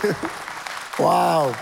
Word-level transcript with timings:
Wow. 0.98 1.54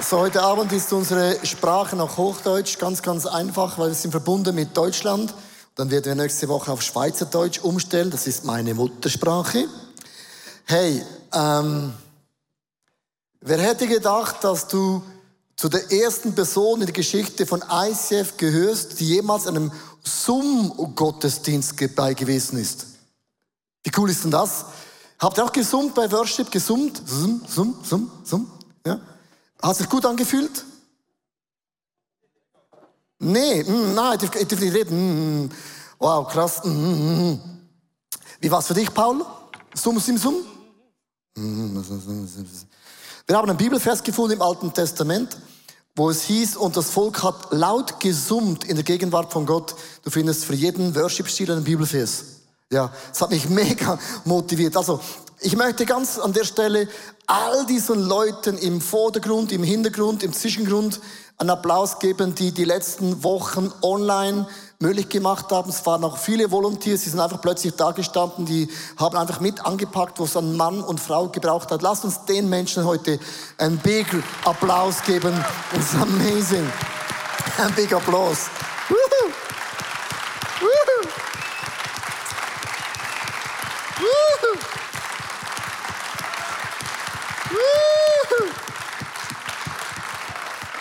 So, 0.00 0.20
heute 0.20 0.40
Abend 0.42 0.72
ist 0.72 0.92
unsere 0.92 1.44
Sprache 1.44 1.96
noch 1.96 2.16
Hochdeutsch, 2.16 2.78
ganz, 2.78 3.02
ganz 3.02 3.26
einfach, 3.26 3.78
weil 3.78 3.88
wir 3.88 3.94
sind 3.94 4.12
verbunden 4.12 4.54
mit 4.54 4.76
Deutschland. 4.76 5.34
Dann 5.74 5.90
werden 5.90 6.04
wir 6.06 6.14
nächste 6.14 6.48
Woche 6.48 6.72
auf 6.72 6.82
Schweizerdeutsch 6.82 7.58
umstellen, 7.60 8.10
das 8.10 8.26
ist 8.26 8.44
meine 8.44 8.74
Muttersprache. 8.74 9.66
Hey, 10.64 11.02
ähm, 11.34 11.92
wer 13.40 13.58
hätte 13.58 13.86
gedacht, 13.86 14.42
dass 14.44 14.66
du 14.68 15.02
zu 15.56 15.68
der 15.68 15.90
ersten 15.92 16.34
Person 16.34 16.80
in 16.80 16.86
der 16.86 16.94
Geschichte 16.94 17.44
von 17.44 17.62
ICF 17.70 18.36
gehörst, 18.36 19.00
die 19.00 19.08
jemals 19.08 19.46
einem 19.46 19.72
Zoom-Gottesdienst 20.04 21.74
dabei 21.80 22.14
gewesen 22.14 22.58
ist? 22.58 22.86
Wie 23.82 23.90
cool 23.96 24.10
ist 24.10 24.24
denn 24.24 24.30
das? 24.30 24.64
Habt 25.18 25.36
ihr 25.38 25.44
auch 25.44 25.52
gesummt 25.52 25.94
bei 25.94 26.10
Worship? 26.12 26.50
Gesummt? 26.50 27.02
Summ, 27.04 27.42
summ, 27.46 27.74
summ, 27.82 28.10
summ. 28.24 28.50
Ja? 28.86 29.00
Hat 29.60 29.76
sich 29.76 29.88
gut 29.88 30.06
angefühlt? 30.06 30.64
Nee, 33.18 33.64
mm, 33.64 33.94
nein, 33.94 34.18
ich 34.22 34.30
darf 34.30 34.60
nicht 34.60 34.74
reden. 34.74 35.46
Mm, 35.46 35.50
wow, 35.98 36.26
krass. 36.28 36.62
Mm, 36.64 36.70
mm, 36.70 37.30
mm. 37.32 37.40
Wie 38.40 38.50
war 38.50 38.60
es 38.60 38.66
für 38.68 38.74
dich, 38.74 38.94
Paul? 38.94 39.24
Summ, 39.74 39.98
sim, 39.98 40.16
summ? 40.16 40.36
Wir 43.26 43.36
haben 43.36 43.48
einen 43.48 43.58
Bibelvers 43.58 44.02
gefunden 44.02 44.34
im 44.34 44.42
Alten 44.42 44.72
Testament, 44.72 45.36
wo 45.96 46.10
es 46.10 46.22
hieß, 46.22 46.56
und 46.56 46.76
das 46.76 46.90
Volk 46.90 47.22
hat 47.24 47.52
laut 47.52 47.98
gesummt 47.98 48.64
in 48.64 48.76
der 48.76 48.84
Gegenwart 48.84 49.32
von 49.32 49.46
Gott. 49.46 49.74
Du 50.04 50.10
findest 50.10 50.44
für 50.44 50.54
jeden 50.54 50.94
Worship-Stil 50.94 51.50
einen 51.50 51.64
Bibelvers. 51.64 52.37
Ja, 52.70 52.90
das 53.08 53.22
hat 53.22 53.30
mich 53.30 53.48
mega 53.48 53.98
motiviert. 54.24 54.76
Also, 54.76 55.00
ich 55.40 55.56
möchte 55.56 55.86
ganz 55.86 56.18
an 56.18 56.32
der 56.32 56.44
Stelle 56.44 56.88
all 57.26 57.64
diesen 57.66 58.02
Leuten 58.02 58.58
im 58.58 58.80
Vordergrund, 58.80 59.52
im 59.52 59.62
Hintergrund, 59.62 60.22
im 60.22 60.32
Zwischengrund 60.32 61.00
einen 61.38 61.50
Applaus 61.50 61.98
geben, 61.98 62.34
die 62.34 62.52
die 62.52 62.64
letzten 62.64 63.22
Wochen 63.22 63.72
online 63.80 64.46
möglich 64.80 65.08
gemacht 65.08 65.50
haben. 65.50 65.70
Es 65.70 65.86
waren 65.86 66.04
auch 66.04 66.18
viele 66.18 66.50
Volunteers, 66.50 67.02
die 67.02 67.10
sind 67.10 67.20
einfach 67.20 67.40
plötzlich 67.40 67.74
da 67.74 67.92
gestanden, 67.92 68.44
die 68.44 68.68
haben 68.96 69.16
einfach 69.16 69.40
mit 69.40 69.64
angepackt, 69.64 70.18
wo 70.18 70.24
es 70.24 70.36
ein 70.36 70.56
Mann 70.56 70.82
und 70.82 71.00
Frau 71.00 71.28
gebraucht 71.28 71.70
hat. 71.70 71.80
Lasst 71.82 72.04
uns 72.04 72.24
den 72.24 72.48
Menschen 72.48 72.84
heute 72.84 73.18
einen 73.56 73.78
Big 73.78 74.06
Applaus 74.44 75.02
geben. 75.04 75.32
It's 75.74 75.94
amazing. 75.94 76.70
Ein 77.58 77.74
Big 77.74 77.92
Applaus. 77.92 78.46
Woohoo. 78.88 79.32
Woohoo. 80.60 81.08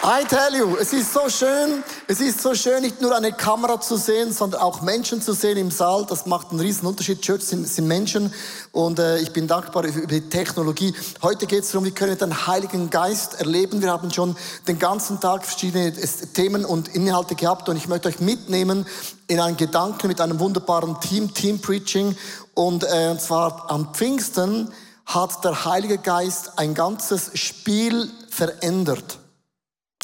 I 0.10 0.24
tell 0.24 0.56
you, 0.58 0.78
es 0.78 0.94
ist 0.94 1.12
so 1.12 1.28
schön, 1.28 1.84
es 2.08 2.22
ist 2.22 2.42
so 2.42 2.56
schön, 2.56 2.82
nicht 2.82 3.02
nur 3.02 3.14
eine 3.14 3.34
Kamera 3.34 3.82
zu 3.82 3.98
sehen, 3.98 4.32
sondern 4.32 4.62
auch 4.62 4.82
Menschen 4.82 5.22
zu 5.22 5.34
sehen 5.34 5.58
im 5.58 5.70
Saal. 5.70 6.06
Das 6.08 6.26
macht 6.26 6.52
einen 6.52 6.62
riesen 6.62 6.88
Unterschied. 6.88 7.22
Church 7.22 7.44
sind, 7.44 7.68
sind 7.68 7.90
Menschen 7.90 8.34
und 8.72 9.00
äh, 9.00 9.18
ich 9.18 9.34
bin 9.34 9.48
dankbar 9.48 9.84
über 9.84 10.08
die 10.08 10.30
Technologie. 10.30 10.94
Heute 11.22 11.46
geht 11.46 11.66
es 11.66 11.72
darum, 11.72 11.84
wie 11.84 11.92
können 11.92 12.12
wir 12.12 12.26
den 12.26 12.48
Heiligen 12.48 12.90
Geist 12.90 13.42
erleben. 13.42 13.82
Wir 13.82 13.92
haben 13.92 14.10
schon 14.14 14.38
den 14.66 14.80
ganzen 14.80 15.20
Tag 15.20 15.46
verschiedene 15.46 15.92
Themen 16.34 16.64
und 16.64 16.88
Inhalte 16.88 17.36
gehabt 17.36 17.68
und 17.68 17.76
ich 17.76 17.90
möchte 17.90 18.08
euch 18.08 18.22
mitnehmen 18.22 18.88
in 19.28 19.42
einen 19.42 19.58
Gedanken 19.58 20.08
mit 20.08 20.22
einem 20.22 20.40
wunderbaren 20.40 21.02
Team, 21.02 21.34
Team 21.34 21.60
Preaching 21.60 22.16
und, 22.54 22.86
äh, 22.86 23.10
und 23.10 23.20
zwar 23.20 23.70
am 23.70 23.94
Pfingsten 23.94 24.72
hat 25.06 25.44
der 25.44 25.66
Heilige 25.66 25.98
Geist 25.98 26.58
ein 26.58 26.74
ganzes 26.76 27.32
Spiel 27.34 28.10
verändert. 28.30 29.20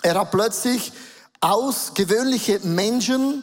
Er 0.03 0.19
hat 0.19 0.31
plötzlich 0.31 0.91
ausgewöhnliche 1.39 2.59
Menschen 2.59 3.41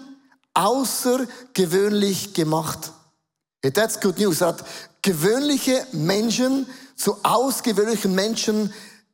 außergewöhnlich 0.54 2.34
gemacht. 2.34 2.92
Yeah, 3.64 3.72
that's 3.72 3.98
good 3.98 4.18
news. 4.18 4.42
Er 4.42 4.48
hat 4.48 4.64
gewöhnliche 5.02 5.86
Menschen 5.92 6.66
zu 6.96 7.16
ausgewöhnlichen 7.22 8.14
Menschen 8.14 8.72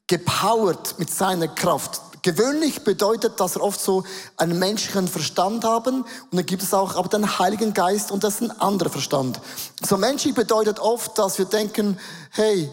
gepowert 0.09 0.99
mit 0.99 1.09
seiner 1.09 1.47
Kraft. 1.49 2.01
Gewöhnlich 2.23 2.83
bedeutet, 2.83 3.39
dass 3.39 3.55
er 3.55 3.63
oft 3.63 3.81
so 3.81 4.03
einen 4.37 4.59
menschlichen 4.59 5.07
Verstand 5.07 5.63
haben 5.63 6.03
und 6.03 6.33
dann 6.33 6.47
gibt 6.47 6.65
es 6.65 6.75
auch 6.75 6.97
aber 6.97 7.09
den 7.09 7.39
Heiligen 7.39 7.75
Geist 7.75 8.11
und 8.11 8.25
das 8.25 8.41
ist 8.41 8.51
ein 8.51 8.61
anderer 8.61 8.91
Verstand. 8.91 9.41
So 9.87 9.97
menschlich 9.97 10.35
bedeutet 10.35 10.81
oft, 10.81 11.17
dass 11.19 11.39
wir 11.39 11.45
denken, 11.45 11.97
hey, 12.31 12.69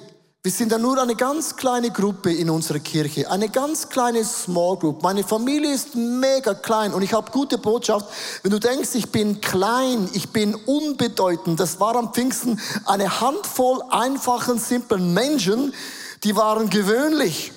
wir 0.46 0.52
sind 0.52 0.74
ja 0.74 0.78
nur 0.78 1.02
eine 1.02 1.16
ganz 1.16 1.56
kleine 1.56 1.90
Gruppe 1.90 2.34
in 2.34 2.50
unserer 2.50 2.80
Kirche, 2.80 3.32
eine 3.32 3.48
ganz 3.48 3.88
kleine 3.88 4.26
Small 4.26 4.76
Group. 4.76 5.02
Meine 5.02 5.24
Familie 5.24 5.74
ist 5.74 5.96
mega 5.96 6.54
klein 6.54 6.94
und 6.94 7.02
ich 7.02 7.14
habe 7.14 7.32
gute 7.32 7.58
Botschaft. 7.58 8.08
Wenn 8.42 8.52
du 8.52 8.60
denkst, 8.60 8.90
ich 8.96 9.10
bin 9.10 9.40
klein, 9.40 10.10
ich 10.12 10.32
bin 10.32 10.54
unbedeutend, 10.54 11.62
das 11.62 11.80
war 11.80 11.96
am 11.96 12.14
Pfingsten 12.14 12.60
eine 12.86 13.22
Handvoll 13.22 13.82
einfachen, 13.90 14.60
simplen 14.60 15.14
Menschen, 15.14 15.74
die 16.26 16.36
waren 16.36 16.70
gewöhnlich. 16.70 17.54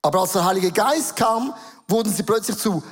Aber 0.00 0.22
als 0.22 0.32
der 0.32 0.46
Heilige 0.46 0.72
Geist 0.72 1.16
kam, 1.16 1.52
wurden 1.86 2.10
sie 2.10 2.22
plötzlich 2.22 2.56
zu 2.56 2.82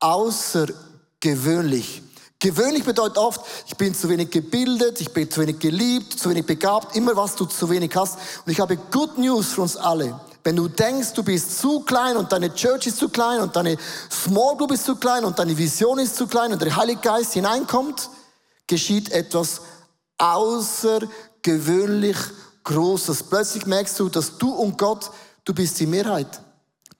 außergewöhnlich. 0.00 2.02
Gewöhnlich 2.38 2.84
bedeutet 2.84 3.16
oft, 3.16 3.40
ich 3.66 3.76
bin 3.76 3.94
zu 3.94 4.10
wenig 4.10 4.30
gebildet, 4.30 5.00
ich 5.00 5.12
bin 5.12 5.30
zu 5.30 5.40
wenig 5.40 5.58
geliebt, 5.58 6.18
zu 6.18 6.28
wenig 6.28 6.44
begabt, 6.44 6.94
immer 6.94 7.16
was 7.16 7.34
du 7.34 7.46
zu 7.46 7.70
wenig 7.70 7.96
hast. 7.96 8.18
Und 8.44 8.52
ich 8.52 8.60
habe 8.60 8.76
Good 8.76 9.16
News 9.16 9.54
für 9.54 9.62
uns 9.62 9.76
alle. 9.76 10.20
Wenn 10.44 10.54
du 10.54 10.68
denkst, 10.68 11.14
du 11.14 11.22
bist 11.24 11.58
zu 11.58 11.80
klein 11.80 12.16
und 12.16 12.30
deine 12.30 12.54
Church 12.54 12.86
ist 12.86 12.98
zu 12.98 13.08
klein 13.08 13.40
und 13.40 13.56
deine 13.56 13.76
Small 14.10 14.56
Group 14.56 14.70
ist 14.72 14.84
zu 14.84 14.96
klein 14.96 15.24
und 15.24 15.38
deine 15.38 15.56
Vision 15.56 15.98
ist 15.98 16.14
zu 16.14 16.26
klein 16.26 16.52
und 16.52 16.60
der 16.62 16.76
Heilige 16.76 17.00
Geist 17.00 17.32
hineinkommt, 17.32 18.10
geschieht 18.66 19.10
etwas 19.10 19.62
außergewöhnlich 20.18 22.16
Großes. 22.64 23.22
Plötzlich 23.24 23.66
merkst 23.66 23.98
du, 23.98 24.08
dass 24.08 24.38
du 24.38 24.50
und 24.52 24.76
Gott, 24.76 25.10
du 25.44 25.54
bist 25.54 25.80
die 25.80 25.86
Mehrheit. 25.86 26.40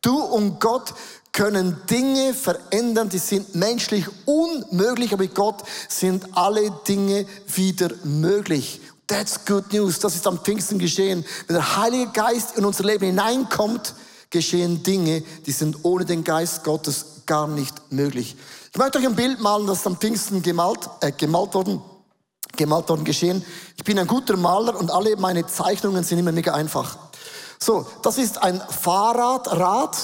Du 0.00 0.18
und 0.18 0.58
Gott 0.60 0.94
können 1.36 1.76
Dinge 1.91 2.32
verändern, 2.32 3.10
die 3.10 3.19
sind 3.19 3.54
menschlich 3.54 4.06
unmöglich, 4.24 5.12
aber 5.12 5.24
mit 5.24 5.34
Gott 5.34 5.62
sind 5.86 6.34
alle 6.34 6.70
Dinge 6.88 7.26
wieder 7.54 7.91
möglich. 8.04 8.80
That's 9.06 9.44
good 9.44 9.70
news. 9.70 9.98
Das 9.98 10.14
ist 10.14 10.26
am 10.26 10.38
Pfingsten 10.38 10.78
geschehen. 10.78 11.26
Wenn 11.47 11.56
der 11.56 11.76
Heilige 11.76 12.10
Geist 12.12 12.56
in 12.56 12.64
unser 12.64 12.84
Leben 12.84 13.04
hineinkommt, 13.04 13.94
geschehen 14.30 14.82
Dinge, 14.82 15.22
die 15.44 15.52
sind 15.52 15.76
ohne 15.82 16.06
den 16.06 16.24
Geist 16.24 16.64
Gottes 16.64 17.04
gar 17.26 17.47
nicht 17.47 17.92
möglich. 17.92 18.34
Ich 18.72 18.78
möchte 18.78 18.98
euch 18.98 19.06
ein 19.06 19.14
Bild 19.14 19.38
malen, 19.38 19.66
das 19.66 19.86
am 19.86 19.98
Pfingsten 19.98 20.41
gemalt, 20.41 20.88
äh, 21.03 21.12
gemalt 21.12 21.53
worden, 21.53 21.82
gemalt 22.56 22.88
worden 22.88 23.04
geschehen. 23.04 23.44
Ich 23.76 23.84
bin 23.84 23.98
ein 23.98 24.06
guter 24.06 24.38
Maler 24.38 24.74
und 24.74 24.91
alle 24.91 25.14
meine 25.18 25.47
Zeichnungen 25.47 26.03
sind 26.03 26.18
immer 26.18 26.32
mega 26.32 26.54
einfach. 26.54 26.97
So, 27.58 27.86
das 28.03 28.16
ist 28.16 28.42
ein 28.42 28.58
Fahrradrad 28.70 29.97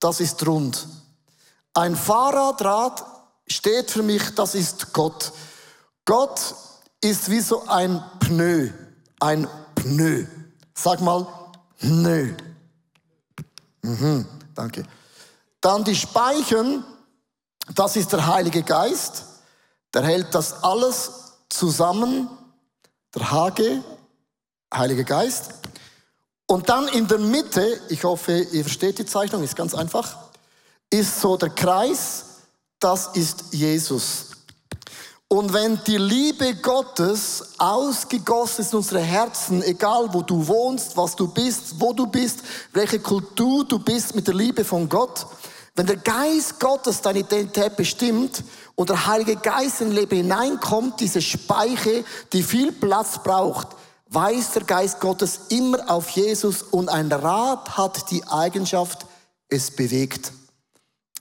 das 0.00 0.20
ist 0.20 0.44
rund. 0.46 0.88
Ein 1.74 1.94
Fahrradrad 1.94 3.04
steht 3.46 3.90
für 3.90 4.02
mich, 4.02 4.34
das 4.34 4.54
ist 4.54 4.92
Gott. 4.92 5.32
Gott 6.04 6.54
ist 7.00 7.30
wie 7.30 7.40
so 7.40 7.66
ein 7.68 8.02
Pneu, 8.18 8.70
ein 9.20 9.46
Pneu. 9.74 10.24
Sag 10.74 11.00
mal, 11.00 11.26
Pneu. 11.78 12.34
Mhm, 13.82 14.26
danke. 14.54 14.84
Dann 15.60 15.84
die 15.84 15.94
Speichen, 15.94 16.84
das 17.74 17.96
ist 17.96 18.12
der 18.12 18.26
Heilige 18.26 18.62
Geist, 18.62 19.24
der 19.92 20.02
hält 20.02 20.34
das 20.34 20.64
alles 20.64 21.34
zusammen, 21.48 22.28
der 23.14 23.30
Hage, 23.30 23.82
Heiliger 24.72 25.04
Geist. 25.04 25.59
Und 26.50 26.68
dann 26.68 26.88
in 26.88 27.06
der 27.06 27.20
Mitte, 27.20 27.80
ich 27.90 28.02
hoffe, 28.02 28.40
ihr 28.50 28.64
versteht 28.64 28.98
die 28.98 29.06
Zeichnung, 29.06 29.44
ist 29.44 29.54
ganz 29.54 29.72
einfach, 29.72 30.16
ist 30.90 31.20
so 31.20 31.36
der 31.36 31.50
Kreis, 31.50 32.24
das 32.80 33.10
ist 33.14 33.44
Jesus. 33.52 34.30
Und 35.28 35.52
wenn 35.52 35.80
die 35.86 35.96
Liebe 35.96 36.56
Gottes 36.56 37.50
ausgegossen 37.56 38.62
ist 38.62 38.72
in 38.72 38.78
unsere 38.78 39.00
Herzen, 39.00 39.62
egal 39.62 40.08
wo 40.12 40.22
du 40.22 40.44
wohnst, 40.44 40.96
was 40.96 41.14
du 41.14 41.28
bist, 41.28 41.78
wo 41.78 41.92
du 41.92 42.08
bist, 42.08 42.40
welche 42.72 42.98
Kultur 42.98 43.64
du 43.64 43.78
bist 43.78 44.16
mit 44.16 44.26
der 44.26 44.34
Liebe 44.34 44.64
von 44.64 44.88
Gott, 44.88 45.24
wenn 45.76 45.86
der 45.86 45.98
Geist 45.98 46.58
Gottes 46.58 47.00
deine 47.00 47.20
Identität 47.20 47.76
bestimmt 47.76 48.42
und 48.74 48.90
der 48.90 49.06
Heilige 49.06 49.36
Geist 49.36 49.82
in 49.82 49.92
Leben 49.92 50.16
hineinkommt, 50.16 50.98
diese 50.98 51.22
Speiche, 51.22 52.04
die 52.32 52.42
viel 52.42 52.72
Platz 52.72 53.22
braucht, 53.22 53.68
weist 54.10 54.56
der 54.56 54.64
Geist 54.64 55.00
Gottes 55.00 55.40
immer 55.48 55.88
auf 55.88 56.10
Jesus 56.10 56.62
und 56.62 56.88
ein 56.88 57.10
Rad 57.10 57.78
hat 57.78 58.10
die 58.10 58.26
Eigenschaft, 58.26 59.06
es 59.48 59.70
bewegt. 59.70 60.32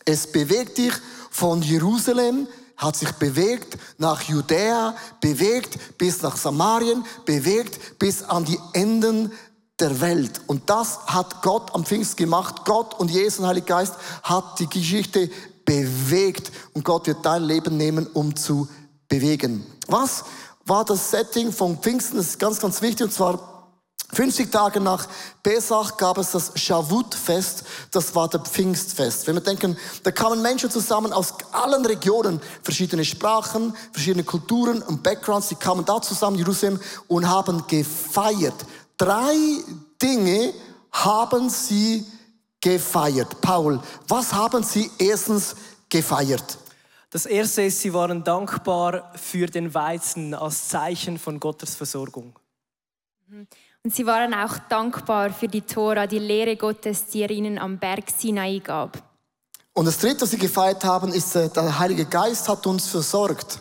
Es 0.06 0.32
bewegt 0.32 0.78
dich 0.78 0.94
von 1.30 1.62
Jerusalem 1.62 2.48
hat 2.80 2.96
sich 2.96 3.12
bewegt 3.12 3.78
nach 3.98 4.22
Judäa, 4.22 4.96
bewegt 5.20 5.98
bis 5.98 6.22
nach 6.22 6.38
Samarien, 6.38 7.04
bewegt 7.26 8.00
bis 8.00 8.24
an 8.24 8.46
die 8.46 8.58
Enden 8.74 9.34
der 9.80 10.00
Welt. 10.00 10.42
Und 10.48 10.70
das 10.70 11.00
hat 11.08 11.42
Gott 11.42 11.76
am 11.76 11.86
Pfingst 11.86 12.16
gemacht. 12.16 12.64
Gott 12.64 12.98
und 12.98 13.12
Jesus 13.12 13.40
und 13.40 13.48
Heilige 13.48 13.68
Geist 13.68 13.96
hat 14.24 14.60
die 14.60 14.68
Geschichte 14.68 15.30
bewegt. 15.66 16.52
Und 16.74 16.86
Gott 16.86 17.08
wird 17.08 17.26
dein 17.26 17.44
Leben 17.44 17.76
nehmen, 17.76 18.08
um 18.08 18.36
zu 18.36 18.70
bewegen. 19.10 19.66
Was 19.88 20.24
war 20.70 20.86
das 20.86 21.10
Setting 21.10 21.52
von 21.52 21.78
Pfingsten? 21.78 22.18
Das 22.18 22.28
ist 22.28 22.40
ganz, 22.40 22.60
ganz 22.60 22.82
wichtig. 22.82 23.06
Und 23.06 23.12
zwar 23.12 23.50
50 24.12 24.52
Tage 24.52 24.80
nach 24.80 25.08
Pesach 25.44 25.98
gab 25.98 26.18
es 26.18 26.32
das 26.32 26.52
Shavuot-Fest, 26.56 27.64
das 27.92 28.16
war 28.16 28.28
der 28.28 28.40
Pfingstfest. 28.40 29.28
Wenn 29.28 29.36
wir 29.36 29.42
denken, 29.42 29.78
da 30.04 30.12
kamen 30.12 30.42
Menschen 30.42 30.72
zusammen 30.72 31.14
aus 31.14 31.34
allen 31.52 31.86
Regionen, 31.86 32.42
verschiedene 32.64 33.06
Sprachen, 33.06 33.76
verschiedene 33.92 34.24
Kulturen 34.24 34.82
und 34.82 35.04
Backgrounds, 35.04 35.50
die 35.50 35.56
kamen 35.56 35.86
da 35.86 36.02
zusammen 36.02 36.38
Jerusalem 36.38 36.80
und 37.08 37.30
haben 37.30 37.66
gefeiert. 37.68 38.56
Drei 38.98 39.36
Dinge 40.02 40.54
haben 40.92 41.50
sie 41.50 42.04
gefeiert. 42.62 43.42
Paul, 43.42 43.80
was 44.08 44.34
haben 44.34 44.64
sie 44.64 44.90
erstens 44.98 45.56
gefeiert? 45.88 46.58
Das 47.12 47.26
erste 47.26 47.64
ist, 47.64 47.80
sie 47.82 47.94
waren 47.94 48.24
dankbar 48.24 49.12
für 49.16 49.48
den 49.48 49.74
Weizen 49.74 50.36
als 50.36 50.68
Zeichen 50.68 51.18
von 51.18 51.40
Gottes 51.40 51.76
Versorgung. 51.76 52.38
Und 53.84 53.96
sie 53.96 54.06
waren 54.06 54.34
auch 54.34 54.58
dankbar 54.70 55.32
für 55.32 55.48
die 55.48 55.62
Tora, 55.62 56.06
die 56.06 56.20
Lehre 56.20 56.56
Gottes, 56.56 57.08
die 57.08 57.22
er 57.22 57.32
ihnen 57.32 57.58
am 57.58 57.80
Berg 57.80 58.06
Sinai 58.16 58.60
gab. 58.60 59.02
Und 59.74 59.86
das 59.86 59.98
dritte, 59.98 60.22
was 60.22 60.32
sie 60.32 60.38
gefeiert 60.38 60.84
haben, 60.84 61.12
ist, 61.14 61.36
äh, 61.36 61.50
der 61.50 61.80
Heilige 61.80 62.06
Geist 62.06 62.50
hat 62.50 62.68
uns 62.68 62.88
versorgt. 62.88 63.60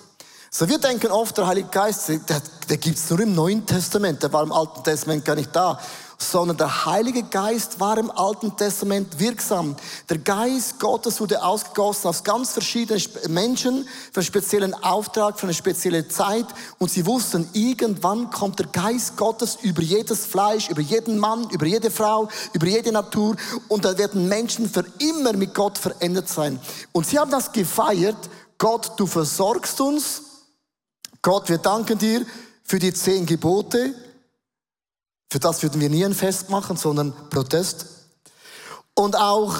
So, 0.50 0.68
wir 0.68 0.78
denken 0.78 1.10
oft, 1.10 1.36
der 1.38 1.46
Heilige 1.46 1.68
Geist, 1.68 2.08
der, 2.08 2.42
der 2.68 2.76
gibt 2.78 2.96
es 2.96 3.08
nur 3.10 3.20
im 3.20 3.34
Neuen 3.34 3.64
Testament, 3.64 4.22
der 4.22 4.32
war 4.32 4.42
im 4.42 4.50
Alten 4.50 4.82
Testament 4.82 5.24
gar 5.24 5.36
nicht 5.36 5.54
da. 5.54 5.78
Sondern 6.20 6.56
der 6.56 6.84
Heilige 6.84 7.22
Geist 7.22 7.78
war 7.78 7.96
im 7.96 8.10
Alten 8.10 8.56
Testament 8.56 9.20
wirksam. 9.20 9.76
Der 10.08 10.18
Geist 10.18 10.80
Gottes 10.80 11.20
wurde 11.20 11.42
ausgegossen 11.42 12.08
aus 12.08 12.24
ganz 12.24 12.50
verschiedenen 12.50 13.00
Menschen 13.28 13.86
für 14.12 14.20
einen 14.20 14.26
speziellen 14.26 14.74
Auftrag, 14.74 15.38
für 15.38 15.46
eine 15.46 15.54
spezielle 15.54 16.08
Zeit. 16.08 16.46
Und 16.78 16.90
sie 16.90 17.06
wussten, 17.06 17.48
irgendwann 17.52 18.30
kommt 18.30 18.58
der 18.58 18.66
Geist 18.66 19.16
Gottes 19.16 19.58
über 19.62 19.80
jedes 19.80 20.26
Fleisch, 20.26 20.68
über 20.68 20.80
jeden 20.80 21.18
Mann, 21.18 21.48
über 21.50 21.66
jede 21.66 21.90
Frau, 21.90 22.28
über 22.52 22.66
jede 22.66 22.90
Natur. 22.90 23.36
Und 23.68 23.84
da 23.84 23.96
werden 23.96 24.28
Menschen 24.28 24.68
für 24.68 24.84
immer 24.98 25.32
mit 25.34 25.54
Gott 25.54 25.78
verändert 25.78 26.28
sein. 26.28 26.58
Und 26.92 27.06
sie 27.06 27.18
haben 27.18 27.30
das 27.30 27.52
gefeiert. 27.52 28.18
Gott, 28.58 28.92
du 28.96 29.06
versorgst 29.06 29.80
uns 29.80 30.22
Gott, 31.22 31.48
wir 31.48 31.58
danken 31.58 31.98
dir 31.98 32.24
für 32.62 32.78
die 32.78 32.92
zehn 32.92 33.26
Gebote. 33.26 33.94
Für 35.30 35.38
das 35.38 35.62
würden 35.62 35.80
wir 35.80 35.90
nie 35.90 36.04
ein 36.04 36.14
Fest 36.14 36.48
machen, 36.48 36.76
sondern 36.76 37.12
Protest. 37.30 37.86
Und 38.94 39.14
auch 39.14 39.54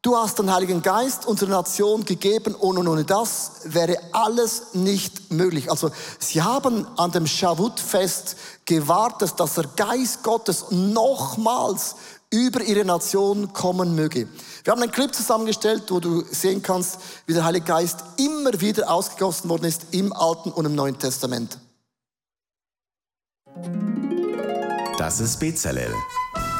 du 0.00 0.16
hast 0.16 0.38
den 0.38 0.52
Heiligen 0.52 0.80
Geist 0.80 1.26
unserer 1.26 1.50
Nation 1.50 2.04
gegeben 2.04 2.54
und 2.54 2.78
ohne 2.78 3.04
das 3.04 3.52
wäre 3.64 3.98
alles 4.12 4.74
nicht 4.74 5.32
möglich. 5.32 5.70
Also 5.70 5.90
sie 6.20 6.40
haben 6.40 6.86
an 6.96 7.10
dem 7.10 7.26
Shavuot-Fest 7.26 8.36
gewartet, 8.64 9.34
dass 9.38 9.54
der 9.54 9.66
Geist 9.76 10.22
Gottes 10.22 10.66
nochmals 10.70 11.96
über 12.30 12.62
ihre 12.62 12.84
Nation 12.84 13.52
kommen 13.52 13.94
möge. 13.94 14.28
Wir 14.62 14.72
haben 14.72 14.82
einen 14.82 14.92
Clip 14.92 15.12
zusammengestellt, 15.14 15.84
wo 15.88 15.98
du 15.98 16.22
sehen 16.30 16.62
kannst, 16.62 16.98
wie 17.26 17.32
der 17.32 17.44
Heilige 17.44 17.66
Geist 17.66 18.04
immer 18.18 18.60
wieder 18.60 18.90
ausgegossen 18.90 19.48
worden 19.48 19.64
ist 19.64 19.86
im 19.92 20.12
Alten 20.12 20.52
und 20.52 20.64
im 20.66 20.74
Neuen 20.74 20.98
Testament. 20.98 21.58
Das 24.98 25.20
ist 25.20 25.38
Bezalel. 25.38 25.94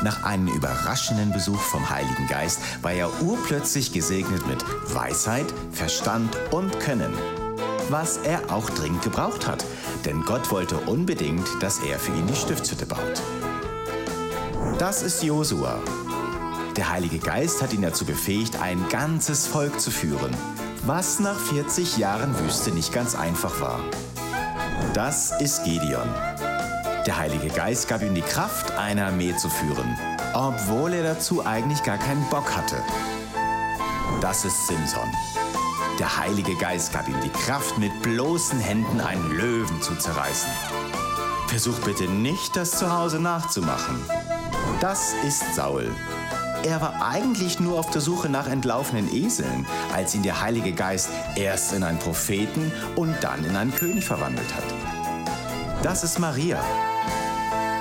Nach 0.05 0.23
einem 0.23 0.47
überraschenden 0.47 1.33
Besuch 1.33 1.59
vom 1.59 1.91
Heiligen 1.91 2.29
Geist 2.29 2.61
war 2.83 2.93
er 2.93 3.11
urplötzlich 3.21 3.93
gesegnet 3.93 4.47
mit 4.47 4.65
Weisheit, 4.95 5.47
Verstand 5.73 6.39
und 6.53 6.79
Können. 6.79 7.13
Was 7.89 8.19
er 8.19 8.53
auch 8.53 8.71
dringend 8.71 9.03
gebraucht 9.03 9.49
hat, 9.49 9.65
denn 10.05 10.23
Gott 10.23 10.53
wollte 10.53 10.77
unbedingt, 10.77 11.49
dass 11.61 11.81
er 11.81 11.99
für 11.99 12.13
ihn 12.13 12.29
die 12.29 12.37
Stiftshütte 12.37 12.87
baut. 12.87 13.21
Das 14.79 15.03
ist 15.03 15.25
Josua. 15.25 15.81
Der 16.77 16.91
Heilige 16.91 17.19
Geist 17.19 17.61
hat 17.61 17.73
ihn 17.73 17.83
dazu 17.83 18.05
befähigt, 18.05 18.63
ein 18.63 18.89
ganzes 18.89 19.49
Volk 19.49 19.81
zu 19.81 19.91
führen, 19.91 20.33
was 20.87 21.19
nach 21.19 21.41
40 21.41 21.97
Jahren 21.97 22.39
Wüste 22.39 22.71
nicht 22.71 22.93
ganz 22.93 23.17
einfach 23.17 23.61
war. 23.61 23.81
Das 24.95 25.33
ist 25.41 25.65
Gideon. 25.65 26.09
Der 27.09 27.17
Heilige 27.17 27.49
Geist 27.49 27.89
gab 27.89 28.03
ihm 28.03 28.15
die 28.15 28.21
Kraft, 28.21 28.71
eine 28.73 29.07
Armee 29.07 29.35
zu 29.35 29.49
führen, 29.49 29.99
obwohl 30.35 30.93
er 30.93 31.03
dazu 31.03 31.43
eigentlich 31.43 31.83
gar 31.83 31.97
keinen 31.97 32.23
Bock 32.29 32.55
hatte. 32.55 32.77
Das 34.21 34.45
ist 34.45 34.67
Simson. 34.67 35.11
Der 35.99 36.19
Heilige 36.19 36.55
Geist 36.57 36.93
gab 36.93 37.09
ihm 37.09 37.19
die 37.25 37.31
Kraft, 37.31 37.79
mit 37.79 38.03
bloßen 38.03 38.61
Händen 38.61 39.01
einen 39.01 39.31
Löwen 39.31 39.81
zu 39.81 39.97
zerreißen. 39.97 40.51
Versuch 41.47 41.79
bitte 41.79 42.05
nicht, 42.05 42.55
das 42.55 42.73
zu 42.73 42.95
Hause 42.95 43.19
nachzumachen. 43.21 44.05
Das 44.83 45.15
ist 45.27 45.55
Saul. 45.55 45.91
Er 46.63 46.83
war 46.83 47.01
eigentlich 47.01 47.59
nur 47.59 47.79
auf 47.79 47.89
der 47.89 48.03
Suche 48.03 48.29
nach 48.29 48.49
entlaufenen 48.49 49.11
Eseln, 49.11 49.65
als 49.95 50.15
ihn 50.15 50.25
der 50.25 50.43
Heilige 50.43 50.73
Geist 50.73 51.09
erst 51.37 51.73
in 51.73 51.85
einen 51.85 52.01
Propheten 52.01 52.71
und 52.97 53.15
dann 53.23 53.47
in 53.47 53.57
einen 53.57 53.75
König 53.75 54.05
verwandelt 54.05 54.55
hat. 54.55 54.65
Das 55.83 56.05
ist 56.05 56.19
Maria. 56.19 56.63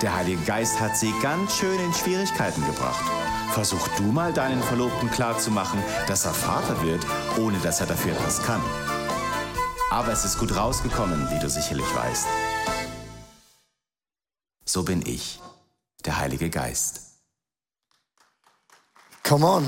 Der 0.02 0.16
Heilige 0.16 0.44
Geist 0.44 0.80
hat 0.80 0.96
sie 0.96 1.12
ganz 1.24 1.56
schön 1.58 1.80
in 1.80 1.92
Schwierigkeiten 1.92 2.64
gebracht. 2.68 3.04
Versuch 3.54 3.88
du 3.98 4.04
mal 4.04 4.32
deinen 4.32 4.62
Verlobten 4.62 5.10
klarzumachen, 5.10 5.80
dass 6.08 6.26
er 6.26 6.36
Vater 6.36 6.84
wird, 6.84 7.04
ohne 7.40 7.58
dass 7.60 7.82
er 7.82 7.88
dafür 7.88 8.12
etwas 8.12 8.44
kann. 8.44 8.62
Aber 9.90 10.12
es 10.12 10.24
ist 10.24 10.38
gut 10.38 10.56
rausgekommen, 10.56 11.32
wie 11.32 11.40
du 11.40 11.50
sicherlich 11.50 11.96
weißt. 11.96 12.28
So 14.66 14.84
bin 14.84 15.04
ich, 15.04 15.40
der 16.06 16.20
Heilige 16.20 16.52
Geist. 16.52 17.02
Come 19.24 19.48
on. 19.48 19.68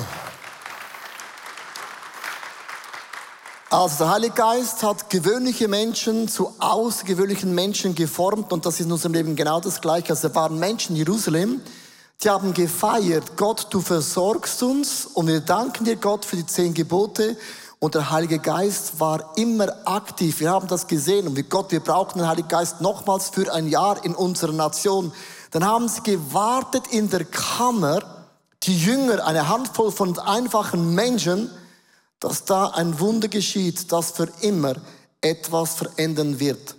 Also 3.72 4.06
der 4.06 4.14
Heilige 4.14 4.34
Geist 4.34 4.82
hat 4.82 5.12
gewöhnliche 5.12 5.68
Menschen 5.68 6.28
zu 6.28 6.52
außergewöhnlichen 6.58 7.54
Menschen 7.54 7.94
geformt 7.94 8.52
und 8.52 8.66
das 8.66 8.80
ist 8.80 8.88
in 8.88 8.92
unserem 8.92 9.14
Leben 9.14 9.36
genau 9.36 9.60
das 9.60 9.80
Gleiche. 9.80 10.10
Also 10.10 10.28
da 10.28 10.34
waren 10.34 10.58
Menschen 10.58 10.96
in 10.96 11.06
Jerusalem, 11.06 11.62
die 12.24 12.32
haben 12.32 12.56
gefeiert, 12.56 13.38
Gott, 13.38 13.68
du 13.70 13.80
versorgst 13.80 14.64
uns 14.64 15.06
und 15.06 15.28
wir 15.28 15.42
danken 15.42 15.86
dir, 15.86 15.98
Gott, 15.98 16.26
für 16.26 16.36
die 16.36 16.48
zehn 16.48 16.74
Gebote. 16.74 17.38
Und 17.78 17.94
der 17.94 18.10
Heilige 18.10 18.40
Geist 18.40 19.00
war 19.00 19.38
immer 19.38 19.72
aktiv. 19.86 20.40
Wir 20.40 20.50
haben 20.50 20.68
das 20.68 20.88
gesehen. 20.88 21.28
Und 21.28 21.38
wie 21.38 21.44
Gott, 21.44 21.72
wir 21.72 21.80
brauchen 21.80 22.18
den 22.18 22.28
Heiligen 22.28 22.50
Geist 22.50 22.82
nochmals 22.82 23.30
für 23.30 23.54
ein 23.54 23.68
Jahr 23.68 24.04
in 24.04 24.16
unserer 24.16 24.52
Nation. 24.52 25.14
Dann 25.52 25.64
haben 25.64 25.88
sie 25.88 26.02
gewartet 26.02 26.88
in 26.90 27.10
der 27.12 27.24
Kammer, 27.24 28.00
die 28.64 28.78
Jünger, 28.78 29.24
eine 29.26 29.48
Handvoll 29.48 29.92
von 29.92 30.18
einfachen 30.18 30.96
Menschen, 30.96 31.52
dass 32.20 32.46
da 32.46 32.68
ein 32.68 33.00
Wunder 33.00 33.28
geschieht, 33.28 33.92
das 33.92 34.12
für 34.12 34.30
immer 34.42 34.76
etwas 35.22 35.76
verändern 35.76 36.40
wird. 36.40 36.76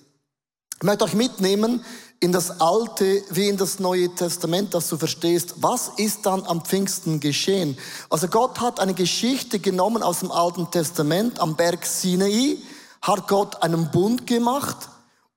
Ich 0.79 0.83
möchte 0.83 1.05
euch 1.05 1.15
mitnehmen 1.15 1.85
in 2.21 2.33
das 2.33 2.61
Alte 2.61 3.23
wie 3.31 3.49
in 3.49 3.57
das 3.57 3.79
Neue 3.79 4.15
Testament, 4.15 4.75
dass 4.75 4.89
du 4.89 4.99
verstehst, 4.99 5.55
was 5.57 5.93
ist 5.97 6.27
dann 6.27 6.45
am 6.45 6.63
Pfingsten 6.65 7.19
geschehen. 7.19 7.79
Also 8.11 8.29
Gott 8.29 8.61
hat 8.61 8.79
eine 8.79 8.95
Geschichte 8.95 9.59
genommen 9.59 10.03
aus 10.03 10.21
dem 10.21 10.31
Alten 10.31 10.71
Testament 10.71 11.41
am 11.41 11.57
Berg 11.57 11.87
Sinai, 11.87 12.59
hat 13.01 13.27
Gott 13.27 13.63
einen 13.63 13.91
Bund 13.91 14.27
gemacht 14.27 14.89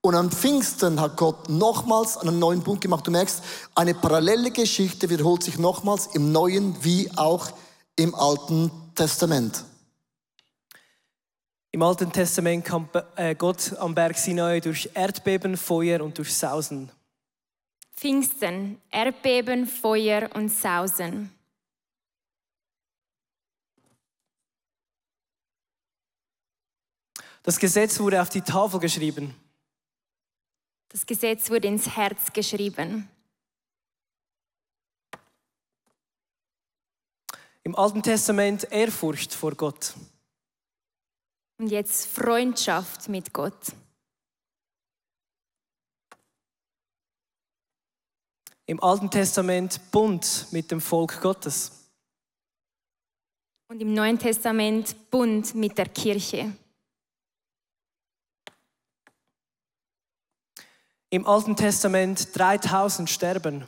und 0.02 0.16
am 0.16 0.30
Pfingsten 0.30 1.00
hat 1.00 1.16
Gott 1.16 1.48
nochmals 1.48 2.18
einen 2.18 2.38
neuen 2.38 2.62
Bund 2.62 2.82
gemacht. 2.82 3.08
Du 3.08 3.12
merkst, 3.12 3.42
eine 3.76 3.94
parallele 3.94 4.52
Geschichte 4.52 5.10
wiederholt 5.10 5.44
sich 5.44 5.58
nochmals 5.58 6.08
im 6.14 6.34
Neuen 6.34 6.76
wie 6.84 7.10
auch 7.16 7.48
im 7.96 8.14
Alten 8.14 8.70
Testament. 8.96 9.64
Im 11.76 11.82
Alten 11.82 12.12
Testament 12.12 12.64
kam 12.64 12.88
äh, 13.16 13.34
Gott 13.34 13.74
am 13.80 13.96
Berg 13.96 14.16
Sinai 14.16 14.60
durch 14.60 14.92
Erdbeben, 14.94 15.58
Feuer 15.58 16.02
und 16.02 16.16
durch 16.16 16.32
Sausen. 16.32 16.92
Pfingsten, 17.96 18.80
Erdbeben, 18.92 19.66
Feuer 19.66 20.30
und 20.36 20.50
Sausen. 20.50 21.32
Das 27.42 27.58
Gesetz 27.58 28.00
wurde 28.00 28.22
auf 28.22 28.30
die 28.30 28.42
Tafel 28.42 28.80
geschrieben. 28.80 29.34
Das 30.90 31.04
Gesetz 31.08 31.50
wurde 31.50 31.70
ins 31.70 31.90
Herz 31.90 32.32
geschrieben. 32.32 33.10
Im 37.64 37.76
Alten 37.76 38.04
Testament 38.04 38.72
Ehrfurcht 38.72 39.34
vor 39.34 39.56
Gott. 39.56 39.96
Und 41.58 41.68
jetzt 41.68 42.08
Freundschaft 42.08 43.10
mit 43.10 43.32
Gott. 43.34 43.74
Im 48.66 48.82
Alten 48.82 49.12
Testament 49.12 49.80
Bund 49.92 50.48
mit 50.52 50.72
dem 50.72 50.82
Volk 50.82 51.22
Gottes. 51.22 51.90
Und 53.68 53.82
im 53.82 53.94
Neuen 53.94 54.18
Testament 54.18 55.10
Bund 55.10 55.54
mit 55.56 55.78
der 55.78 55.90
Kirche. 55.90 56.54
Im 61.10 61.28
Alten 61.28 61.56
Testament 61.56 62.36
3000 62.36 63.10
sterben. 63.10 63.68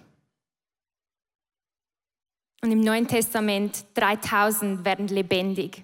Und 2.61 2.71
im 2.71 2.79
Neuen 2.79 3.07
Testament 3.07 3.85
3000 3.93 4.83
werden 4.83 5.07
lebendig. 5.07 5.83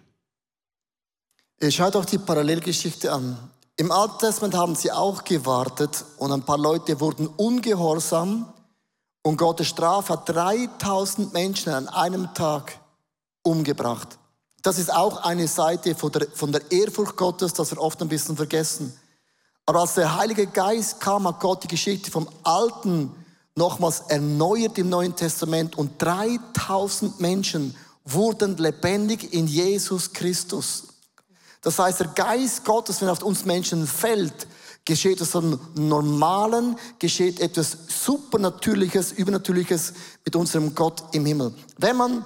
Schaut 1.70 1.96
euch 1.96 2.08
die 2.08 2.18
Parallelgeschichte 2.18 3.14
an. 3.14 3.38
Im 3.78 3.92
Alten 3.92 4.18
Testament 4.18 4.56
haben 4.56 4.74
sie 4.74 4.92
auch 4.92 5.24
gewartet 5.24 6.06
und 6.18 6.32
ein 6.32 6.42
paar 6.42 6.58
Leute 6.58 7.00
wurden 7.00 7.28
ungehorsam 7.28 8.52
und 9.22 9.38
Gottes 9.38 9.68
Strafe 9.68 10.14
hat 10.14 10.28
3000 10.28 11.32
Menschen 11.34 11.72
an 11.72 11.88
einem 11.88 12.34
Tag 12.34 12.80
umgebracht. 13.44 14.18
Das 14.64 14.80
ist 14.80 14.92
auch 14.92 15.18
eine 15.18 15.48
Seite 15.48 15.94
von 15.94 16.12
der, 16.12 16.28
von 16.34 16.52
der 16.52 16.72
Ehrfurcht 16.72 17.16
Gottes, 17.16 17.54
das 17.54 17.70
wir 17.70 17.80
oft 17.80 18.02
ein 18.02 18.10
bisschen 18.10 18.36
vergessen. 18.36 18.92
Aber 19.68 19.82
als 19.82 19.94
der 19.94 20.18
Heilige 20.18 20.48
Geist 20.48 21.00
kam, 21.00 21.28
hat 21.28 21.40
Gott 21.40 21.64
die 21.64 21.68
Geschichte 21.68 22.10
vom 22.10 22.28
Alten 22.44 23.12
nochmals 23.56 24.00
erneuert 24.08 24.80
im 24.80 24.90
Neuen 24.90 25.16
Testament 25.16 25.78
und 25.78 26.02
3000 26.02 27.20
Menschen 27.20 27.76
wurden 28.04 28.58
lebendig 28.58 29.32
in 29.32 29.46
Jesus 29.46 30.12
Christus. 30.12 30.91
Das 31.62 31.78
heißt, 31.78 32.00
der 32.00 32.08
Geist 32.08 32.66
Gottes, 32.66 33.02
wenn 33.02 33.08
er 33.08 33.14
auf 33.14 33.24
uns 33.24 33.46
Menschen 33.46 33.86
fällt, 33.86 34.48
geschieht 34.84 35.22
es 35.22 35.36
im 35.36 35.60
Normalen, 35.76 36.76
geschieht 36.98 37.40
etwas 37.40 37.78
Supernatürliches, 37.88 39.12
Übernatürliches 39.12 39.94
mit 40.26 40.36
unserem 40.36 40.74
Gott 40.74 41.04
im 41.12 41.26
Himmel. 41.26 41.54
Wenn 41.78 41.98
man 41.98 42.26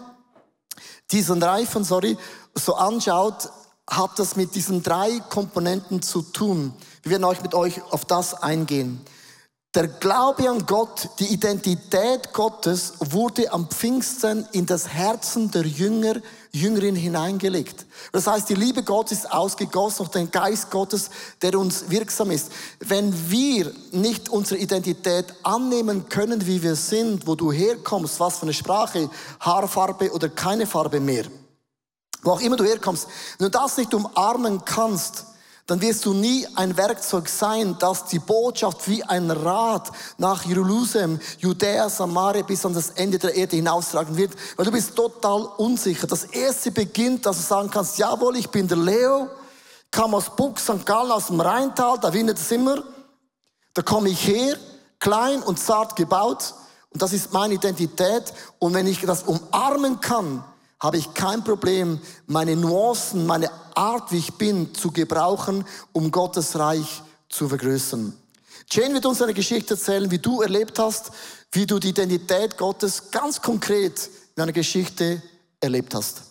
diesen 1.12 1.44
Reifen, 1.44 1.84
sorry, 1.84 2.18
so 2.54 2.76
anschaut, 2.76 3.50
hat 3.90 4.18
das 4.18 4.36
mit 4.36 4.56
diesen 4.56 4.82
drei 4.82 5.20
Komponenten 5.30 6.02
zu 6.02 6.22
tun. 6.22 6.74
Wir 7.04 7.12
werden 7.12 7.26
euch 7.26 7.42
mit 7.42 7.54
euch 7.54 7.82
auf 7.92 8.06
das 8.06 8.34
eingehen. 8.34 9.02
Der 9.76 9.90
Glaube 9.90 10.50
an 10.50 10.66
Gott, 10.66 11.10
die 11.20 11.34
Identität 11.34 12.32
Gottes 12.32 12.94
wurde 13.00 13.52
am 13.52 13.68
Pfingsten 13.68 14.48
in 14.54 14.66
das 14.66 14.88
Herzen 14.88 15.52
der 15.52 15.66
Jünger, 15.66 16.16
Jüngerin 16.56 16.96
hineingelegt. 16.96 17.86
Das 18.12 18.28
heißt, 18.28 18.50
die 18.50 18.56
Liebe 18.56 18.84
Gottes 18.84 19.20
ist 19.20 19.32
ausgegossen 19.32 19.98
durch 20.06 20.10
den 20.10 20.32
Geist 20.32 20.72
Gottes, 20.72 21.10
der 21.42 21.58
uns 21.60 21.90
wirksam 21.90 22.32
ist. 22.32 22.52
Wenn 22.80 23.30
wir 23.30 23.72
nicht 23.92 24.30
unsere 24.30 24.60
Identität 24.60 25.34
annehmen 25.44 26.08
können, 26.08 26.48
wie 26.48 26.64
wir 26.64 26.76
sind, 26.76 27.28
wo 27.28 27.36
du 27.36 27.52
herkommst, 27.52 28.20
was 28.20 28.38
für 28.38 28.44
eine 28.44 28.54
Sprache, 28.54 29.10
Haarfarbe 29.40 30.12
oder 30.12 30.30
keine 30.30 30.66
Farbe 30.66 31.00
mehr, 31.00 31.26
wo 32.24 32.32
auch 32.32 32.42
immer 32.42 32.56
du 32.56 32.64
herkommst, 32.64 33.08
wenn 33.38 33.52
du 33.52 33.60
das 33.60 33.78
nicht 33.78 33.94
umarmen 33.94 34.64
kannst, 34.64 35.26
dann 35.68 35.82
wirst 35.82 36.06
du 36.06 36.14
nie 36.14 36.48
ein 36.56 36.78
Werkzeug 36.78 37.28
sein, 37.28 37.76
das 37.80 38.06
die 38.06 38.20
Botschaft 38.20 38.88
wie 38.88 39.04
ein 39.04 39.32
Rad 39.32 39.92
nach 40.18 40.44
Jerusalem, 40.46 41.20
Judäa, 41.40 41.90
Samaria 41.90 42.44
bis 42.44 42.66
an 42.66 42.74
das 42.74 42.92
Ende 42.92 43.18
der 43.18 43.34
Erde 43.34 43.56
hinaustragen 43.56 44.16
wird, 44.16 44.34
weil 44.56 44.66
du 44.66 44.72
bist 44.72 44.96
total 44.96 45.42
unsicher. 45.58 46.06
Das 46.06 46.26
erste 46.26 46.72
beginnt, 46.72 47.26
dass 47.26 47.38
du 47.38 47.44
sagen 47.44 47.72
kannst, 47.72 47.98
jawohl, 47.98 48.38
ich 48.38 48.50
bin 48.50 48.68
der 48.68 48.78
Leo, 48.78 49.28
kam 49.90 50.14
aus 50.14 50.36
Buch, 50.36 50.58
St. 50.60 50.86
Gallen, 50.86 51.12
aus 51.12 51.28
dem 51.28 51.42
Rheintal, 51.42 51.98
da 52.00 52.14
windet 52.14 52.38
es 52.38 52.52
immer. 52.52 52.84
Da 53.74 53.82
komme 53.82 54.10
ich 54.10 54.28
her, 54.28 54.58
klein 55.00 55.42
und 55.42 55.60
zart 55.60 55.96
gebaut 55.96 56.54
und 56.92 57.02
das 57.02 57.12
ist 57.12 57.34
meine 57.34 57.56
Identität 57.56 58.32
und 58.60 58.74
wenn 58.74 58.88
ich 58.88 59.02
das 59.02 59.24
umarmen 59.24 60.00
kann, 60.00 60.44
habe 60.80 60.98
ich 60.98 61.14
kein 61.14 61.44
Problem, 61.44 62.00
meine 62.28 62.56
Nuancen, 62.56 63.26
meine 63.26 63.50
Art, 63.76 64.12
wie 64.12 64.18
ich 64.18 64.34
bin, 64.34 64.74
zu 64.74 64.92
gebrauchen, 64.92 65.66
um 65.94 66.12
Gottes 66.12 66.58
Reich 66.58 67.02
zu 67.30 67.48
vergrößern. 67.48 68.14
Jane 68.70 68.94
wird 68.96 69.06
uns 69.06 69.22
eine 69.22 69.34
Geschichte 69.34 69.76
erzählen, 69.76 70.10
wie 70.10 70.20
du 70.20 70.42
erlebt 70.42 70.80
hast, 70.80 71.12
wie 71.52 71.66
du 71.66 71.80
die 71.80 71.90
Identität 71.90 72.58
Gottes 72.58 73.12
ganz 73.12 73.42
konkret 73.42 74.10
in 74.36 74.44
einer 74.44 74.52
Geschichte 74.52 75.22
erlebt 75.60 75.94
hast. 75.94 76.24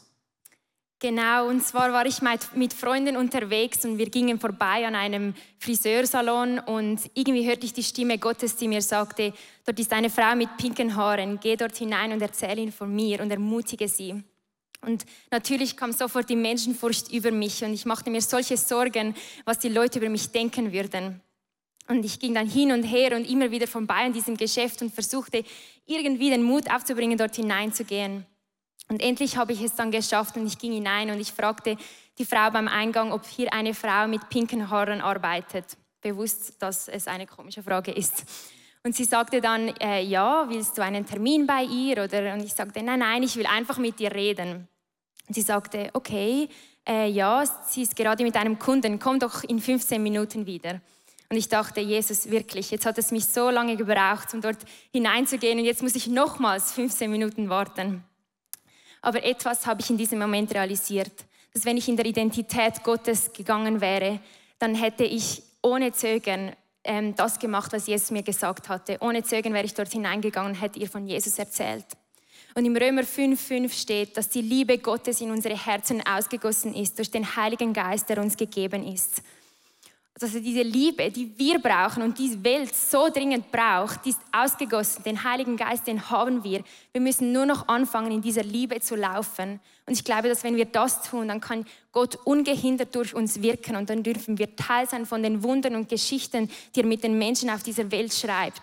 Genau, 1.01 1.49
und 1.49 1.63
zwar 1.63 1.93
war 1.93 2.07
ich 2.07 2.23
mit 2.55 2.73
Freunden 2.73 3.17
unterwegs 3.17 3.85
und 3.85 3.99
wir 3.99 4.09
gingen 4.09 4.41
vorbei 4.41 4.87
an 4.87 4.95
einem 4.95 5.35
Friseursalon 5.59 6.59
und 6.61 6.99
irgendwie 7.13 7.47
hörte 7.47 7.67
ich 7.67 7.75
die 7.75 7.83
Stimme 7.83 8.17
Gottes, 8.17 8.57
die 8.57 8.69
mir 8.69 8.81
sagte, 8.81 9.35
dort 9.67 9.79
ist 9.79 9.93
eine 9.93 10.09
Frau 10.09 10.35
mit 10.35 10.57
pinken 10.57 10.97
Haaren, 10.97 11.39
geh 11.41 11.57
dort 11.57 11.77
hinein 11.77 12.13
und 12.13 12.23
erzähle 12.23 12.63
ihn 12.63 12.73
von 12.73 12.95
mir 12.95 13.21
und 13.21 13.31
ermutige 13.31 13.87
sie. 13.87 14.25
Und 14.85 15.07
natürlich 15.31 15.77
kam 15.77 15.93
sofort 15.93 16.29
die 16.29 16.37
Menschenfurcht 16.37 17.13
über 17.13 17.31
mich 17.31 17.65
und 17.65 17.73
ich 17.73 17.87
machte 17.87 18.11
mir 18.11 18.21
solche 18.21 18.57
Sorgen, 18.57 19.15
was 19.45 19.59
die 19.59 19.69
Leute 19.69 19.99
über 19.99 20.09
mich 20.09 20.31
denken 20.31 20.73
würden. 20.73 21.21
Und 21.89 22.05
ich 22.05 22.19
ging 22.19 22.35
dann 22.35 22.49
hin 22.49 22.73
und 22.73 22.83
her 22.83 23.15
und 23.17 23.29
immer 23.29 23.51
wieder 23.51 23.67
vorbei 23.67 24.07
an 24.07 24.13
diesem 24.13 24.37
Geschäft 24.37 24.81
und 24.83 24.93
versuchte 24.93 25.45
irgendwie 25.87 26.31
den 26.31 26.43
Mut 26.43 26.71
aufzubringen, 26.71 27.19
dort 27.19 27.37
hineinzugehen. 27.37 28.25
Und 28.89 29.03
endlich 29.03 29.37
habe 29.37 29.53
ich 29.53 29.63
es 29.63 29.75
dann 29.75 29.91
geschafft 29.91 30.37
und 30.37 30.47
ich 30.47 30.59
ging 30.59 30.73
hinein 30.73 31.11
und 31.11 31.21
ich 31.21 31.33
fragte 31.33 31.77
die 32.19 32.25
Frau 32.25 32.51
beim 32.51 32.69
Eingang, 32.69 33.13
ob 33.13 33.27
hier 33.27 33.53
eine 33.53 33.75
Frau 33.75 34.07
mit 34.09 34.29
pinken 34.29 34.71
Haaren 34.71 35.01
arbeitet. 35.01 35.77
Bewusst, 36.01 36.61
dass 36.61 36.89
es 36.89 37.07
eine 37.07 37.27
komische 37.27 37.63
Frage 37.63 37.93
ist. 37.93 38.25
Und 38.83 38.95
sie 38.95 39.05
sagte 39.05 39.41
dann, 39.41 39.69
äh, 39.81 40.03
ja, 40.03 40.47
willst 40.49 40.77
du 40.77 40.83
einen 40.83 41.07
Termin 41.07 41.47
bei 41.47 41.65
ihr? 41.65 42.05
Oder, 42.05 42.35
und 42.35 42.45
ich 42.45 42.53
sagte, 42.53 42.83
nein, 42.83 42.99
nein, 42.99 43.23
ich 43.23 43.37
will 43.37 43.47
einfach 43.47 43.79
mit 43.79 43.99
dir 43.99 44.13
reden. 44.13 44.69
Sie 45.29 45.43
sagte, 45.43 45.91
okay, 45.95 46.49
äh, 46.87 47.09
ja, 47.09 47.45
sie 47.69 47.83
ist 47.83 47.97
gerade 47.97 48.25
mit 48.25 48.37
einem 48.37 48.59
Kunden, 48.59 48.99
komm 48.99 49.19
doch 49.19 49.43
in 49.45 49.61
15 49.61 50.03
Minuten 50.03 50.47
wieder. 50.47 50.81
Und 51.31 51.37
ich 51.39 51.49
dachte, 51.49 51.81
Jesus, 51.81 52.31
wirklich, 52.31 52.71
jetzt 52.71 52.87
hat 52.87 52.99
es 52.99 53.11
mich 53.11 53.25
so 53.25 53.51
lange 53.51 53.77
gebraucht, 53.77 54.35
um 54.35 54.41
dort 54.41 54.59
hineinzugehen 54.93 55.59
und 55.59 55.65
jetzt 55.65 55.83
muss 55.83 55.95
ich 55.95 56.07
nochmals 56.07 56.73
15 56.73 57.11
Minuten 57.11 57.49
warten. 57.49 58.05
Aber 59.01 59.25
etwas 59.25 59.67
habe 59.67 59.81
ich 59.81 59.91
in 59.91 59.97
diesem 59.97 60.19
Moment 60.19 60.55
realisiert, 60.55 61.13
dass 61.53 61.65
wenn 61.65 61.77
ich 61.77 61.89
in 61.89 61.97
der 61.97 62.07
Identität 62.07 62.83
Gottes 62.83 63.33
gegangen 63.33 63.81
wäre, 63.81 64.21
dann 64.59 64.75
hätte 64.75 65.05
ich 65.05 65.43
ohne 65.63 65.93
Zögern 65.93 66.53
ähm, 66.85 67.15
das 67.15 67.39
gemacht, 67.39 67.73
was 67.73 67.87
Jesus 67.87 68.11
mir 68.11 68.23
gesagt 68.23 68.69
hatte. 68.69 68.99
Ohne 69.01 69.23
Zögern 69.23 69.55
wäre 69.55 69.65
ich 69.65 69.75
dort 69.75 69.93
hineingegangen 69.93 70.53
und 70.53 70.61
hätte 70.61 70.79
ihr 70.79 70.89
von 70.89 71.07
Jesus 71.07 71.39
erzählt. 71.39 71.87
Und 72.55 72.65
im 72.65 72.77
Römer 72.77 73.03
5,5 73.03 73.73
steht, 73.73 74.17
dass 74.17 74.29
die 74.29 74.43
Liebe 74.43 74.79
Gottes 74.79 75.21
in 75.21 75.31
unsere 75.31 75.57
Herzen 75.57 76.01
ausgegossen 76.07 76.75
ist 76.75 76.97
durch 76.99 77.11
den 77.11 77.37
Heiligen 77.37 77.73
Geist, 77.73 78.09
der 78.09 78.19
uns 78.19 78.37
gegeben 78.37 78.87
ist. 78.87 79.23
Also 80.21 80.39
diese 80.39 80.63
Liebe, 80.63 81.11
die 81.11 81.37
wir 81.37 81.59
brauchen 81.59 82.05
und 82.05 82.17
die 82.17 82.43
Welt 82.45 82.73
so 82.73 83.09
dringend 83.09 83.51
braucht, 83.51 84.05
die 84.05 84.11
ist 84.11 84.21
ausgegossen. 84.31 85.03
Den 85.03 85.25
Heiligen 85.25 85.57
Geist, 85.57 85.89
den 85.89 86.09
haben 86.09 86.45
wir. 86.45 86.63
Wir 86.93 87.01
müssen 87.01 87.33
nur 87.33 87.45
noch 87.47 87.67
anfangen, 87.67 88.13
in 88.13 88.23
dieser 88.23 88.45
Liebe 88.45 88.79
zu 88.79 88.95
laufen. 88.95 89.59
Und 89.87 89.93
ich 89.93 90.05
glaube, 90.05 90.29
dass 90.29 90.45
wenn 90.45 90.55
wir 90.55 90.67
das 90.67 91.03
tun, 91.03 91.27
dann 91.27 91.41
kann 91.41 91.67
Gott 91.91 92.15
ungehindert 92.25 92.95
durch 92.95 93.13
uns 93.13 93.43
wirken 93.43 93.75
und 93.75 93.91
dann 93.91 94.05
dürfen 94.05 94.39
wir 94.39 94.55
Teil 94.55 94.89
sein 94.89 95.05
von 95.05 95.25
den 95.25 95.43
Wundern 95.43 95.75
und 95.75 95.89
Geschichten, 95.89 96.49
die 96.77 96.81
er 96.81 96.87
mit 96.87 97.03
den 97.03 97.19
Menschen 97.19 97.51
auf 97.51 97.65
dieser 97.65 97.91
Welt 97.91 98.15
schreibt. 98.15 98.63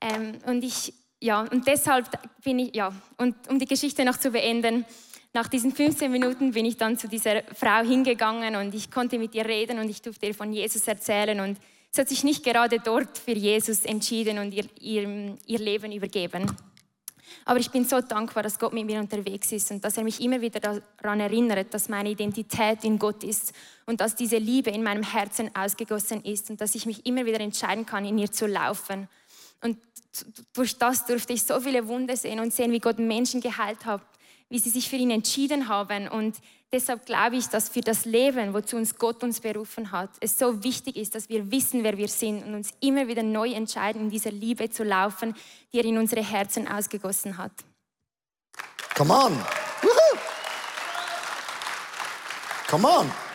Ähm, 0.00 0.38
und 0.46 0.64
ich 0.64 0.94
ja, 1.20 1.42
und 1.42 1.66
deshalb 1.66 2.06
bin 2.42 2.60
ich, 2.60 2.74
ja, 2.74 2.92
und 3.16 3.34
um 3.48 3.58
die 3.58 3.66
Geschichte 3.66 4.04
noch 4.04 4.16
zu 4.16 4.30
beenden, 4.30 4.84
nach 5.34 5.48
diesen 5.48 5.72
15 5.72 6.10
Minuten 6.10 6.52
bin 6.52 6.64
ich 6.64 6.76
dann 6.76 6.96
zu 6.96 7.06
dieser 7.08 7.42
Frau 7.54 7.82
hingegangen 7.82 8.56
und 8.56 8.74
ich 8.74 8.90
konnte 8.90 9.18
mit 9.18 9.34
ihr 9.34 9.44
reden 9.44 9.78
und 9.78 9.88
ich 9.88 10.00
durfte 10.00 10.26
ihr 10.26 10.34
von 10.34 10.52
Jesus 10.52 10.88
erzählen 10.88 11.40
und 11.40 11.58
sie 11.90 12.00
hat 12.00 12.08
sich 12.08 12.24
nicht 12.24 12.44
gerade 12.44 12.78
dort 12.78 13.18
für 13.18 13.32
Jesus 13.32 13.84
entschieden 13.84 14.38
und 14.38 14.52
ihr, 14.52 14.64
ihr, 14.80 15.36
ihr 15.46 15.58
Leben 15.58 15.92
übergeben. 15.92 16.46
Aber 17.44 17.60
ich 17.60 17.70
bin 17.70 17.84
so 17.84 18.00
dankbar, 18.00 18.42
dass 18.42 18.58
Gott 18.58 18.72
mit 18.72 18.86
mir 18.86 19.00
unterwegs 19.00 19.52
ist 19.52 19.70
und 19.70 19.84
dass 19.84 19.96
er 19.96 20.04
mich 20.04 20.20
immer 20.20 20.40
wieder 20.40 20.60
daran 21.00 21.20
erinnert, 21.20 21.72
dass 21.74 21.88
meine 21.88 22.10
Identität 22.10 22.84
in 22.84 22.98
Gott 22.98 23.22
ist 23.22 23.52
und 23.86 24.00
dass 24.00 24.14
diese 24.14 24.38
Liebe 24.38 24.70
in 24.70 24.82
meinem 24.82 25.02
Herzen 25.02 25.54
ausgegossen 25.54 26.24
ist 26.24 26.50
und 26.50 26.60
dass 26.60 26.74
ich 26.74 26.86
mich 26.86 27.04
immer 27.06 27.26
wieder 27.26 27.40
entscheiden 27.40 27.86
kann, 27.86 28.04
in 28.04 28.18
ihr 28.18 28.30
zu 28.32 28.46
laufen. 28.46 29.08
Und 29.60 29.78
durch 30.52 30.78
das 30.78 31.06
durfte 31.06 31.32
ich 31.32 31.42
so 31.42 31.60
viele 31.60 31.86
Wunder 31.88 32.16
sehen 32.16 32.40
und 32.40 32.52
sehen, 32.52 32.72
wie 32.72 32.80
Gott 32.80 32.98
Menschen 32.98 33.40
geheilt 33.40 33.84
hat, 33.84 34.02
wie 34.48 34.58
sie 34.58 34.70
sich 34.70 34.88
für 34.88 34.96
ihn 34.96 35.10
entschieden 35.10 35.68
haben. 35.68 36.08
Und 36.08 36.36
deshalb 36.72 37.06
glaube 37.06 37.36
ich, 37.36 37.46
dass 37.48 37.68
für 37.68 37.80
das 37.80 38.04
Leben, 38.04 38.54
wozu 38.54 38.76
uns 38.76 38.96
Gott 38.96 39.22
uns 39.22 39.40
berufen 39.40 39.92
hat, 39.92 40.10
es 40.20 40.38
so 40.38 40.62
wichtig 40.62 40.96
ist, 40.96 41.14
dass 41.14 41.28
wir 41.28 41.50
wissen, 41.50 41.84
wer 41.84 41.96
wir 41.96 42.08
sind 42.08 42.44
und 42.44 42.54
uns 42.54 42.70
immer 42.80 43.08
wieder 43.08 43.22
neu 43.22 43.50
entscheiden, 43.52 44.02
in 44.02 44.10
dieser 44.10 44.30
Liebe 44.30 44.70
zu 44.70 44.84
laufen, 44.84 45.34
die 45.72 45.78
er 45.78 45.84
in 45.84 45.98
unsere 45.98 46.22
Herzen 46.22 46.68
ausgegossen 46.68 47.36
hat. 47.36 47.52
Come 48.94 49.12
on. 49.12 49.38
Come 52.68 52.86
on. 52.86 53.27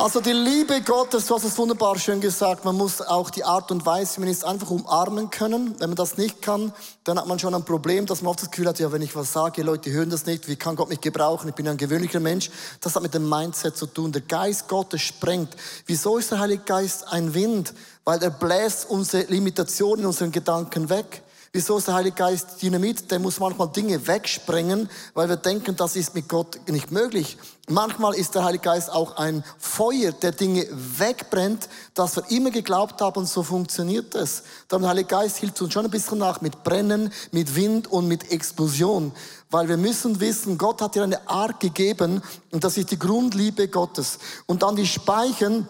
Also 0.00 0.20
die 0.20 0.30
Liebe 0.30 0.80
Gottes, 0.82 1.26
du 1.26 1.34
hast 1.34 1.42
es 1.42 1.58
wunderbar 1.58 1.98
schön 1.98 2.20
gesagt, 2.20 2.64
man 2.64 2.76
muss 2.76 3.02
auch 3.02 3.30
die 3.30 3.42
Art 3.42 3.72
und 3.72 3.84
Weise, 3.84 4.20
man 4.20 4.28
ist 4.28 4.44
einfach 4.44 4.70
umarmen 4.70 5.28
können. 5.28 5.74
Wenn 5.80 5.90
man 5.90 5.96
das 5.96 6.16
nicht 6.16 6.40
kann, 6.40 6.72
dann 7.02 7.18
hat 7.18 7.26
man 7.26 7.40
schon 7.40 7.52
ein 7.52 7.64
Problem, 7.64 8.06
dass 8.06 8.22
man 8.22 8.30
oft 8.30 8.40
das 8.40 8.52
Gefühl 8.52 8.68
hat, 8.68 8.78
ja, 8.78 8.92
wenn 8.92 9.02
ich 9.02 9.16
was 9.16 9.32
sage, 9.32 9.64
Leute 9.64 9.90
hören 9.90 10.08
das 10.08 10.24
nicht, 10.24 10.46
wie 10.46 10.54
kann 10.54 10.76
Gott 10.76 10.88
mich 10.88 11.00
gebrauchen? 11.00 11.48
Ich 11.48 11.54
bin 11.56 11.66
ein 11.66 11.76
gewöhnlicher 11.76 12.20
Mensch. 12.20 12.48
Das 12.80 12.94
hat 12.94 13.02
mit 13.02 13.12
dem 13.12 13.28
Mindset 13.28 13.76
zu 13.76 13.86
tun. 13.86 14.12
Der 14.12 14.22
Geist 14.22 14.68
Gottes 14.68 15.00
sprengt. 15.00 15.56
Wieso 15.86 16.16
ist 16.16 16.30
der 16.30 16.38
Heilige 16.38 16.62
Geist 16.62 17.08
ein 17.08 17.34
Wind? 17.34 17.74
Weil 18.04 18.22
er 18.22 18.30
bläst 18.30 18.88
unsere 18.88 19.24
Limitationen, 19.24 20.06
unseren 20.06 20.30
Gedanken 20.30 20.90
weg. 20.90 21.24
Wieso 21.50 21.78
ist 21.78 21.88
der 21.88 21.94
Heilige 21.94 22.16
Geist 22.16 22.60
Dynamit? 22.60 23.10
Der 23.10 23.18
muss 23.18 23.40
manchmal 23.40 23.68
Dinge 23.68 24.06
wegsprengen, 24.06 24.90
weil 25.14 25.30
wir 25.30 25.36
denken, 25.36 25.76
das 25.76 25.96
ist 25.96 26.14
mit 26.14 26.28
Gott 26.28 26.60
nicht 26.68 26.92
möglich. 26.92 27.38
Manchmal 27.70 28.14
ist 28.14 28.34
der 28.34 28.44
Heilige 28.44 28.64
Geist 28.64 28.92
auch 28.92 29.16
ein 29.16 29.42
Feuer, 29.58 30.12
der 30.12 30.32
Dinge 30.32 30.66
wegbrennt, 30.70 31.68
das 31.94 32.16
wir 32.16 32.30
immer 32.30 32.50
geglaubt 32.50 33.00
haben 33.00 33.24
so 33.24 33.42
funktioniert 33.42 34.14
es. 34.14 34.42
Der 34.70 34.80
Heilige 34.82 35.08
Geist 35.08 35.38
hilft 35.38 35.62
uns 35.62 35.72
schon 35.72 35.86
ein 35.86 35.90
bisschen 35.90 36.18
nach 36.18 36.42
mit 36.42 36.64
Brennen, 36.64 37.12
mit 37.32 37.54
Wind 37.56 37.86
und 37.86 38.08
mit 38.08 38.30
Explosion. 38.30 39.12
Weil 39.50 39.68
wir 39.68 39.78
müssen 39.78 40.20
wissen, 40.20 40.58
Gott 40.58 40.82
hat 40.82 40.94
dir 40.94 41.02
eine 41.02 41.28
Art 41.28 41.60
gegeben 41.60 42.22
und 42.50 42.62
das 42.62 42.76
ist 42.76 42.90
die 42.90 42.98
Grundliebe 42.98 43.68
Gottes. 43.68 44.18
Und 44.44 44.62
dann 44.62 44.76
die 44.76 44.86
Speichen, 44.86 45.66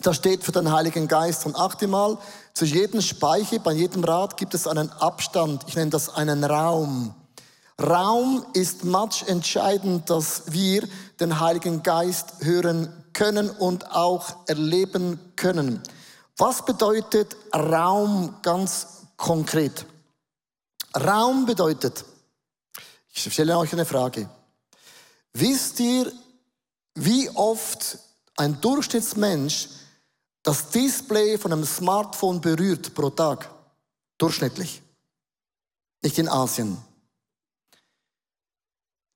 das 0.00 0.16
steht 0.16 0.44
für 0.44 0.52
den 0.52 0.70
Heiligen 0.72 1.08
Geist. 1.08 1.46
Und 1.46 1.56
achte 1.56 1.86
mal, 1.88 2.18
zu 2.54 2.64
jedem 2.64 3.00
Speicher, 3.00 3.58
bei 3.58 3.72
jedem 3.72 4.04
Rad 4.04 4.36
gibt 4.36 4.54
es 4.54 4.66
einen 4.66 4.90
Abstand. 4.92 5.64
Ich 5.66 5.76
nenne 5.76 5.90
das 5.90 6.08
einen 6.08 6.44
Raum. 6.44 7.14
Raum 7.80 8.44
ist 8.54 8.84
much 8.84 9.24
entscheidend, 9.26 10.10
dass 10.10 10.50
wir 10.52 10.88
den 11.20 11.38
Heiligen 11.38 11.82
Geist 11.82 12.34
hören 12.40 12.92
können 13.12 13.50
und 13.50 13.90
auch 13.92 14.34
erleben 14.46 15.18
können. 15.36 15.82
Was 16.36 16.64
bedeutet 16.64 17.36
Raum 17.54 18.36
ganz 18.42 19.06
konkret? 19.16 19.86
Raum 20.96 21.46
bedeutet, 21.46 22.04
ich 23.12 23.32
stelle 23.32 23.58
euch 23.58 23.72
eine 23.72 23.84
Frage. 23.84 24.28
Wisst 25.32 25.78
ihr, 25.80 26.10
wie 26.94 27.28
oft 27.30 27.98
ein 28.36 28.60
Durchschnittsmensch 28.60 29.68
das 30.48 30.70
Display 30.70 31.36
von 31.36 31.52
einem 31.52 31.66
Smartphone 31.66 32.40
berührt 32.40 32.94
pro 32.94 33.10
Tag. 33.10 33.50
Durchschnittlich. 34.16 34.80
Nicht 36.00 36.16
in 36.16 36.26
Asien. 36.26 36.78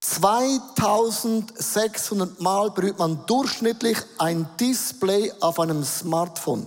2600 0.03 2.39
Mal 2.39 2.71
berührt 2.73 2.99
man 2.99 3.25
durchschnittlich 3.25 3.97
ein 4.19 4.47
Display 4.61 5.33
auf 5.41 5.59
einem 5.59 5.83
Smartphone. 5.85 6.67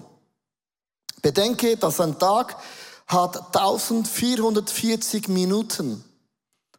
Bedenke, 1.21 1.77
dass 1.77 1.99
ein 1.99 2.17
Tag 2.17 2.57
hat 3.05 3.55
1440 3.55 5.27
Minuten. 5.27 6.03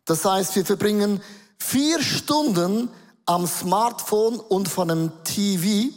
Das 0.07 0.25
heißt, 0.25 0.57
wir 0.57 0.67
verbringen 0.67 1.23
vier 1.61 2.03
Stunden 2.03 2.89
am 3.27 3.47
Smartphone 3.47 4.41
und 4.41 4.69
von 4.69 4.91
einem 4.91 5.13
TV 5.23 5.95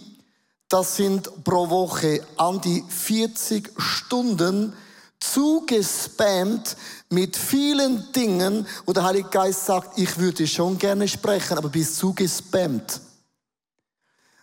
das 0.70 0.96
sind 0.96 1.44
pro 1.44 1.70
Woche 1.70 2.26
an 2.38 2.62
die 2.62 2.84
40 2.88 3.72
Stunden 3.78 4.74
zugespammt 5.20 6.78
mit 7.10 7.36
vielen 7.36 8.12
Dingen, 8.14 8.66
wo 8.86 8.94
der 8.94 9.04
Heilige 9.04 9.30
Geist 9.30 9.66
sagt, 9.66 9.98
ich 9.98 10.18
würde 10.18 10.48
schon 10.48 10.78
gerne 10.78 11.08
sprechen, 11.08 11.58
aber 11.58 11.70
bist 11.70 11.98
zugespammt. 11.98 13.02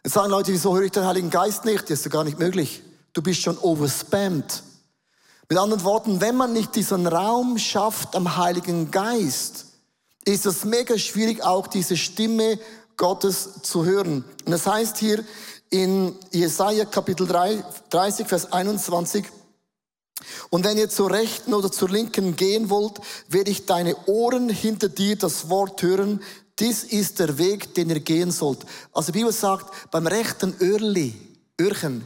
Jetzt 0.05 0.13
sagen 0.13 0.31
Leute, 0.31 0.53
wieso 0.53 0.75
höre 0.75 0.85
ich 0.85 0.93
den 0.93 1.07
Heiligen 1.07 1.31
Geist 1.31 1.65
nicht? 1.65 1.85
Das 1.85 2.01
ist 2.01 2.05
ja 2.05 2.11
gar 2.11 2.25
nicht 2.25 2.39
möglich. 2.39 2.83
Du 3.13 3.23
bist 3.23 3.41
schon 3.41 3.57
overspammed. 3.59 4.63
Mit 5.49 5.59
anderen 5.59 5.85
Worten, 5.85 6.21
wenn 6.21 6.37
man 6.37 6.53
nicht 6.53 6.75
diesen 6.75 7.07
Raum 7.07 7.57
schafft 7.57 8.17
am 8.17 8.37
Heiligen 8.37 8.91
Geist, 8.91 9.67
ist 10.25 10.45
es 10.45 10.65
mega 10.65 10.99
schwierig, 10.99 11.43
auch 11.43 11.69
diese 11.69 11.97
Stimme 11.97 12.59
Gottes 12.97 13.63
zu 13.63 13.85
hören. 13.85 14.25
Und 14.45 14.51
das 14.51 14.67
heißt 14.67 14.99
hier, 14.99 15.25
in 15.71 16.15
Jesaja 16.31 16.85
Kapitel 16.85 17.27
3, 17.27 17.65
30, 17.91 18.27
Vers 18.27 18.53
21. 18.53 19.25
Und 20.51 20.65
wenn 20.65 20.79
ihr 20.79 20.89
zur 20.89 21.11
Rechten 21.11 21.55
oder 21.55 21.71
zur 21.71 21.91
Linken 21.91 22.37
gehen 22.37 22.71
wollt, 22.71 23.01
werde 23.29 23.51
ich 23.51 23.67
deine 23.67 23.97
Ohren 24.07 24.49
hinter 24.49 24.89
dir 24.89 25.17
das 25.17 25.51
Wort 25.51 25.83
hören. 25.83 26.23
Dies 26.59 26.85
ist 26.85 27.19
der 27.19 27.37
Weg, 27.39 27.75
den 27.75 27.91
ihr 27.91 28.01
gehen 28.01 28.31
sollt. 28.31 28.61
Also 28.93 29.13
die 29.13 29.19
Bibel 29.19 29.33
sagt, 29.33 29.91
beim 29.91 30.07
rechten 30.07 30.55
Öhrli, 30.61 31.15
Öhrchen, 31.61 32.05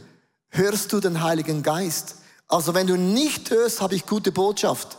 hörst 0.49 0.91
du 0.91 0.99
den 0.99 1.23
Heiligen 1.23 1.63
Geist. 1.63 2.15
Also 2.47 2.73
wenn 2.73 2.87
du 2.87 2.97
nicht 2.97 3.49
hörst, 3.49 3.79
habe 3.79 3.95
ich 3.95 4.05
gute 4.05 4.31
Botschaft. 4.31 4.97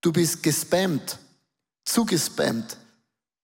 Du 0.00 0.12
bist 0.12 0.42
gespammt, 0.42 1.18
zugespammt. 1.84 2.76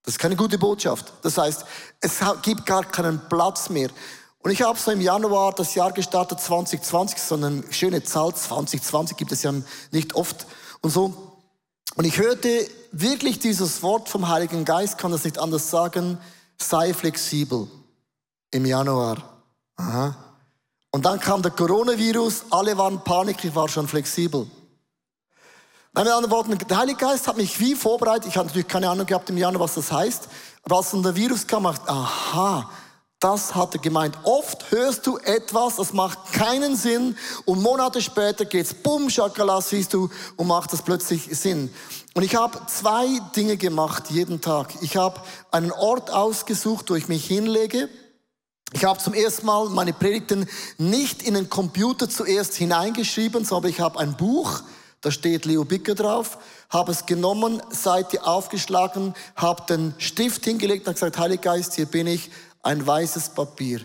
Das 0.03 0.15
ist 0.15 0.19
keine 0.19 0.35
gute 0.35 0.57
Botschaft. 0.57 1.11
Das 1.21 1.37
heißt, 1.37 1.65
es 1.99 2.19
gibt 2.41 2.65
gar 2.65 2.85
keinen 2.85 3.19
Platz 3.27 3.69
mehr. 3.69 3.89
Und 4.43 4.51
ich 4.51 4.61
habe 4.63 4.77
so 4.79 4.91
im 4.91 5.01
Januar 5.01 5.53
das 5.53 5.75
Jahr 5.75 5.91
gestartet, 5.91 6.39
2020, 6.39 7.19
so 7.21 7.35
eine 7.35 7.63
schöne 7.69 8.03
Zahl, 8.03 8.33
2020 8.33 9.15
gibt 9.17 9.31
es 9.31 9.43
ja 9.43 9.53
nicht 9.91 10.15
oft 10.15 10.47
und 10.81 10.89
so. 10.89 11.13
Und 11.95 12.05
ich 12.05 12.17
hörte 12.17 12.67
wirklich 12.91 13.39
dieses 13.39 13.83
Wort 13.83 14.09
vom 14.09 14.29
Heiligen 14.29 14.65
Geist, 14.65 14.97
kann 14.97 15.11
das 15.11 15.23
nicht 15.23 15.37
anders 15.37 15.69
sagen, 15.69 16.17
sei 16.57 16.93
flexibel 16.93 17.67
im 18.51 18.65
Januar. 18.65 19.17
Aha. 19.75 20.15
Und 20.91 21.05
dann 21.05 21.19
kam 21.19 21.41
der 21.41 21.51
Coronavirus, 21.51 22.45
alle 22.49 22.77
waren 22.77 23.03
Panik, 23.03 23.43
ich 23.43 23.55
war 23.55 23.69
schon 23.69 23.87
flexibel. 23.87 24.47
Mit 25.93 26.07
anderen 26.07 26.31
Worten, 26.31 26.57
der 26.57 26.77
Heilige 26.77 26.99
Geist 26.99 27.27
hat 27.27 27.37
mich 27.37 27.59
wie 27.59 27.75
vorbereitet, 27.75 28.27
ich 28.27 28.37
hatte 28.37 28.47
natürlich 28.47 28.67
keine 28.67 28.89
Ahnung 28.89 29.05
gehabt 29.05 29.29
im 29.29 29.37
Januar, 29.37 29.65
was 29.65 29.75
das 29.75 29.91
heißt, 29.91 30.27
aber 30.63 30.77
als 30.77 30.91
dann 30.91 31.03
der 31.03 31.15
Virus 31.15 31.45
kam, 31.45 31.65
ich, 31.65 31.79
aha, 31.87 32.69
das 33.21 33.53
hat 33.53 33.75
er 33.75 33.79
gemeint. 33.79 34.17
Oft 34.23 34.71
hörst 34.71 35.05
du 35.05 35.17
etwas, 35.19 35.75
das 35.75 35.93
macht 35.93 36.33
keinen 36.33 36.75
Sinn 36.75 37.15
und 37.45 37.61
Monate 37.61 38.01
später 38.01 38.45
geht's 38.45 38.73
bumm, 38.73 39.11
Schakala, 39.11 39.61
siehst 39.61 39.93
du 39.93 40.09
und 40.37 40.47
macht 40.47 40.73
das 40.73 40.81
plötzlich 40.81 41.29
Sinn. 41.37 41.71
Und 42.15 42.23
ich 42.23 42.35
habe 42.35 42.59
zwei 42.65 43.07
Dinge 43.35 43.57
gemacht 43.57 44.09
jeden 44.09 44.41
Tag. 44.41 44.73
Ich 44.81 44.97
habe 44.97 45.21
einen 45.51 45.71
Ort 45.71 46.09
ausgesucht, 46.09 46.89
wo 46.89 46.95
ich 46.95 47.07
mich 47.07 47.25
hinlege. 47.25 47.89
Ich 48.73 48.85
habe 48.85 48.99
zum 48.99 49.13
ersten 49.13 49.45
Mal 49.45 49.69
meine 49.69 49.93
Predigten 49.93 50.49
nicht 50.79 51.21
in 51.21 51.35
den 51.35 51.47
Computer 51.47 52.09
zuerst 52.09 52.55
hineingeschrieben, 52.55 53.45
sondern 53.45 53.69
ich 53.69 53.79
habe 53.79 53.99
ein 53.99 54.17
Buch, 54.17 54.63
da 55.01 55.11
steht 55.11 55.45
Leo 55.45 55.63
Bicker 55.63 55.93
drauf, 55.93 56.39
habe 56.69 56.91
es 56.91 57.05
genommen, 57.05 57.61
Seite 57.69 58.23
aufgeschlagen, 58.23 59.13
habe 59.35 59.63
den 59.67 59.93
Stift 59.99 60.45
hingelegt 60.45 60.87
und 60.87 60.93
gesagt, 60.93 61.19
Heiliger 61.19 61.53
Geist, 61.53 61.75
hier 61.75 61.85
bin 61.85 62.07
ich, 62.07 62.31
ein 62.63 62.85
weißes 62.85 63.29
Papier. 63.29 63.81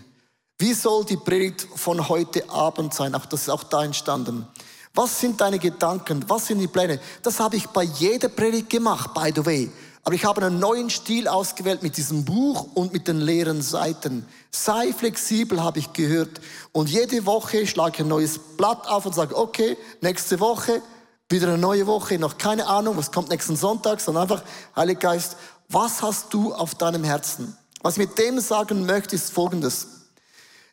Wie 0.59 0.73
soll 0.73 1.05
die 1.05 1.17
Predigt 1.17 1.67
von 1.75 2.09
heute 2.09 2.49
Abend 2.49 2.93
sein? 2.93 3.13
Auch 3.15 3.25
das 3.25 3.43
ist 3.43 3.49
auch 3.49 3.63
da 3.63 3.83
entstanden. 3.83 4.47
Was 4.93 5.19
sind 5.19 5.39
deine 5.39 5.59
Gedanken? 5.59 6.25
Was 6.27 6.47
sind 6.47 6.57
die 6.57 6.67
Pläne? 6.67 6.99
Das 7.21 7.39
habe 7.39 7.55
ich 7.55 7.67
bei 7.67 7.83
jeder 7.83 8.29
Predigt 8.29 8.69
gemacht, 8.69 9.13
by 9.13 9.31
the 9.35 9.45
way. 9.45 9.71
Aber 10.03 10.15
ich 10.15 10.25
habe 10.25 10.41
einen 10.41 10.59
neuen 10.59 10.89
Stil 10.89 11.27
ausgewählt 11.27 11.83
mit 11.83 11.97
diesem 11.97 12.25
Buch 12.25 12.69
und 12.73 12.93
mit 12.93 13.07
den 13.07 13.19
leeren 13.21 13.61
Seiten. 13.61 14.25
Sei 14.49 14.93
flexibel, 14.93 15.61
habe 15.61 15.79
ich 15.79 15.93
gehört. 15.93 16.41
Und 16.71 16.89
jede 16.89 17.25
Woche 17.25 17.67
schlage 17.67 17.95
ich 17.95 17.99
ein 17.99 18.07
neues 18.07 18.39
Blatt 18.39 18.87
auf 18.87 19.05
und 19.05 19.13
sage, 19.13 19.37
okay, 19.37 19.77
nächste 20.01 20.39
Woche, 20.39 20.81
wieder 21.29 21.49
eine 21.49 21.57
neue 21.57 21.85
Woche, 21.87 22.17
noch 22.17 22.37
keine 22.37 22.67
Ahnung, 22.67 22.95
was 22.95 23.11
kommt 23.11 23.29
nächsten 23.29 23.57
Sonntag, 23.57 23.99
sondern 23.99 24.23
einfach, 24.23 24.43
Heiliger 24.75 25.11
Geist, 25.11 25.35
was 25.67 26.01
hast 26.01 26.33
du 26.33 26.53
auf 26.53 26.75
deinem 26.75 27.03
Herzen? 27.03 27.57
Was 27.87 27.93
ich 27.93 28.05
mit 28.05 28.17
dem 28.17 28.41
sagen 28.41 28.85
möchte, 28.85 29.15
ist 29.15 29.31
Folgendes. 29.31 29.87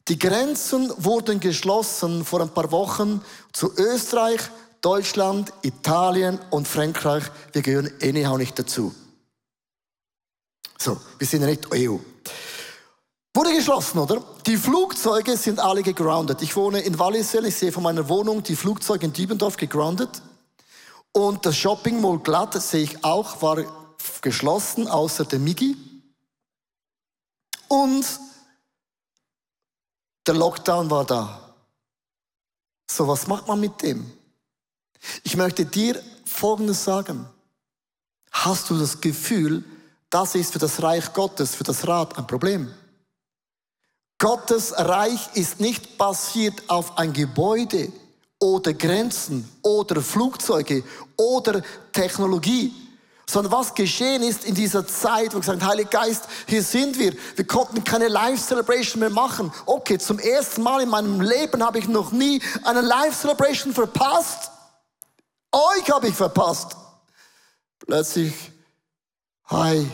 Die 0.09 0.19
Grenzen 0.19 0.93
wurden 0.97 1.39
geschlossen 1.39 2.25
vor 2.25 2.41
ein 2.41 2.49
paar 2.49 2.73
Wochen 2.73 3.23
zu 3.53 3.73
Österreich, 3.77 4.41
Deutschland, 4.81 5.53
Italien 5.63 6.41
und 6.51 6.67
Frankreich. 6.67 7.23
Wir 7.53 7.63
gehören 7.63 7.93
anyhow 8.03 8.37
nicht 8.37 8.59
dazu. 8.59 8.93
So, 10.77 11.01
wir 11.17 11.27
sind 11.29 11.43
ja 11.43 11.47
nicht 11.47 11.73
EU. 11.73 11.99
Wurde 13.33 13.55
geschlossen, 13.55 14.01
oder? 14.01 14.21
Die 14.45 14.57
Flugzeuge 14.57 15.37
sind 15.37 15.61
alle 15.61 15.85
gegroundet. 15.85 16.43
Ich 16.43 16.57
wohne 16.57 16.81
in 16.81 16.99
Wallisellen, 16.99 17.47
ich 17.47 17.55
sehe 17.55 17.71
von 17.71 17.85
meiner 17.85 18.09
Wohnung 18.09 18.43
die 18.43 18.57
Flugzeuge 18.57 19.07
in 19.07 19.13
Diebendorf 19.13 19.57
gegroundet. 19.57 20.21
Und 21.13 21.47
das 21.47 21.57
Shopping 21.57 22.01
Mall 22.01 22.19
Glatt, 22.19 22.61
sehe 22.61 22.83
ich 22.83 23.05
auch, 23.05 23.41
war 23.41 23.65
geschlossen, 24.21 24.89
außer 24.89 25.25
der 25.27 25.39
Migi. 25.39 25.94
Und 27.75 28.07
der 30.25 30.35
Lockdown 30.35 30.89
war 30.91 31.05
da. 31.05 31.55
So, 32.89 33.09
was 33.09 33.27
macht 33.27 33.49
man 33.49 33.59
mit 33.59 33.83
dem? 33.83 34.13
Ich 35.25 35.37
möchte 35.37 35.67
dir 35.67 36.01
Folgendes 36.25 36.85
sagen. 36.85 37.27
Hast 38.31 38.71
du 38.71 38.79
das 38.79 39.01
Gefühl, 39.01 39.65
das 40.09 40.37
ist 40.37 40.53
für 40.53 40.61
das 40.61 40.83
Reich 40.85 41.13
Gottes, 41.13 41.57
für 41.57 41.65
das 41.65 41.85
Rat 41.89 42.17
ein 42.17 42.29
Problem? 42.29 42.73
Gottes 44.19 44.73
Reich 44.73 45.35
ist 45.35 45.59
nicht 45.59 45.99
basiert 45.99 46.63
auf 46.71 46.97
ein 46.97 47.13
Gebäude 47.13 47.93
oder 48.39 48.73
Grenzen 48.73 49.51
oder 49.63 50.01
Flugzeuge 50.01 50.85
oder 51.17 51.61
Technologie, 51.93 52.73
sondern 53.27 53.53
was 53.53 53.75
geschehen 53.75 54.23
ist 54.23 54.45
in 54.45 54.55
dieser 54.55 54.87
Zeit, 54.87 55.35
wo 55.35 55.39
gesagt, 55.39 55.65
Heiliger 55.65 55.91
Geist, 55.91 56.25
hier 56.47 56.63
sind 56.63 56.99
wir. 56.99 57.15
Wir 57.37 57.47
konnten 57.47 57.83
keine 57.83 58.09
Live-Celebration 58.09 59.01
mehr 59.01 59.11
machen. 59.11 59.53
Okay, 59.67 59.99
zum 59.99 60.19
ersten 60.19 60.63
Mal 60.63 60.83
in 60.83 60.89
meinem 60.89 61.21
Leben 61.21 61.63
habe 61.65 61.79
ich 61.79 61.89
noch 61.89 62.13
nie 62.13 62.41
eine 62.65 62.83
Live-Celebration 62.83 63.73
verpasst. 63.73 64.51
Euch 65.53 65.91
habe 65.91 66.09
ich 66.09 66.15
verpasst. 66.15 66.77
Plötzlich, 67.79 68.35
hi, 69.47 69.89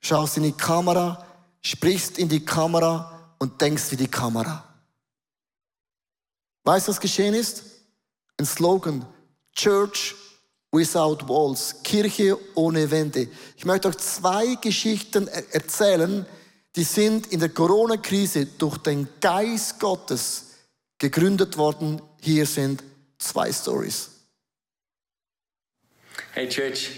schaust 0.00 0.36
in 0.36 0.44
die 0.44 0.52
Kamera, 0.52 1.24
sprichst 1.62 2.18
in 2.18 2.28
die 2.28 2.44
Kamera 2.44 3.30
und 3.38 3.60
denkst 3.60 3.90
wie 3.90 3.96
die 3.96 4.08
Kamera. 4.08 4.64
Weißt 6.64 6.88
du, 6.88 6.90
was 6.90 7.00
geschehen 7.00 7.34
ist? 7.34 7.62
Ein 8.38 8.46
Slogan, 8.46 9.06
Church 9.52 10.14
without 10.76 11.26
walls, 11.28 11.82
Kirche 11.82 12.38
ohne 12.54 12.90
Wände. 12.90 13.28
Ich 13.56 13.64
möchte 13.64 13.88
euch 13.88 13.96
zwei 13.98 14.56
Geschichten 14.56 15.28
erzählen, 15.28 16.26
die 16.74 16.84
sind 16.84 17.28
in 17.28 17.40
der 17.40 17.48
Corona-Krise 17.48 18.46
durch 18.46 18.76
den 18.78 19.08
Geist 19.20 19.80
Gottes 19.80 20.54
gegründet 20.98 21.56
worden. 21.56 22.02
Hier 22.20 22.44
sind 22.44 22.82
zwei 23.18 23.50
Stories. 23.52 24.10
Hey 26.32 26.48
Church, 26.48 26.90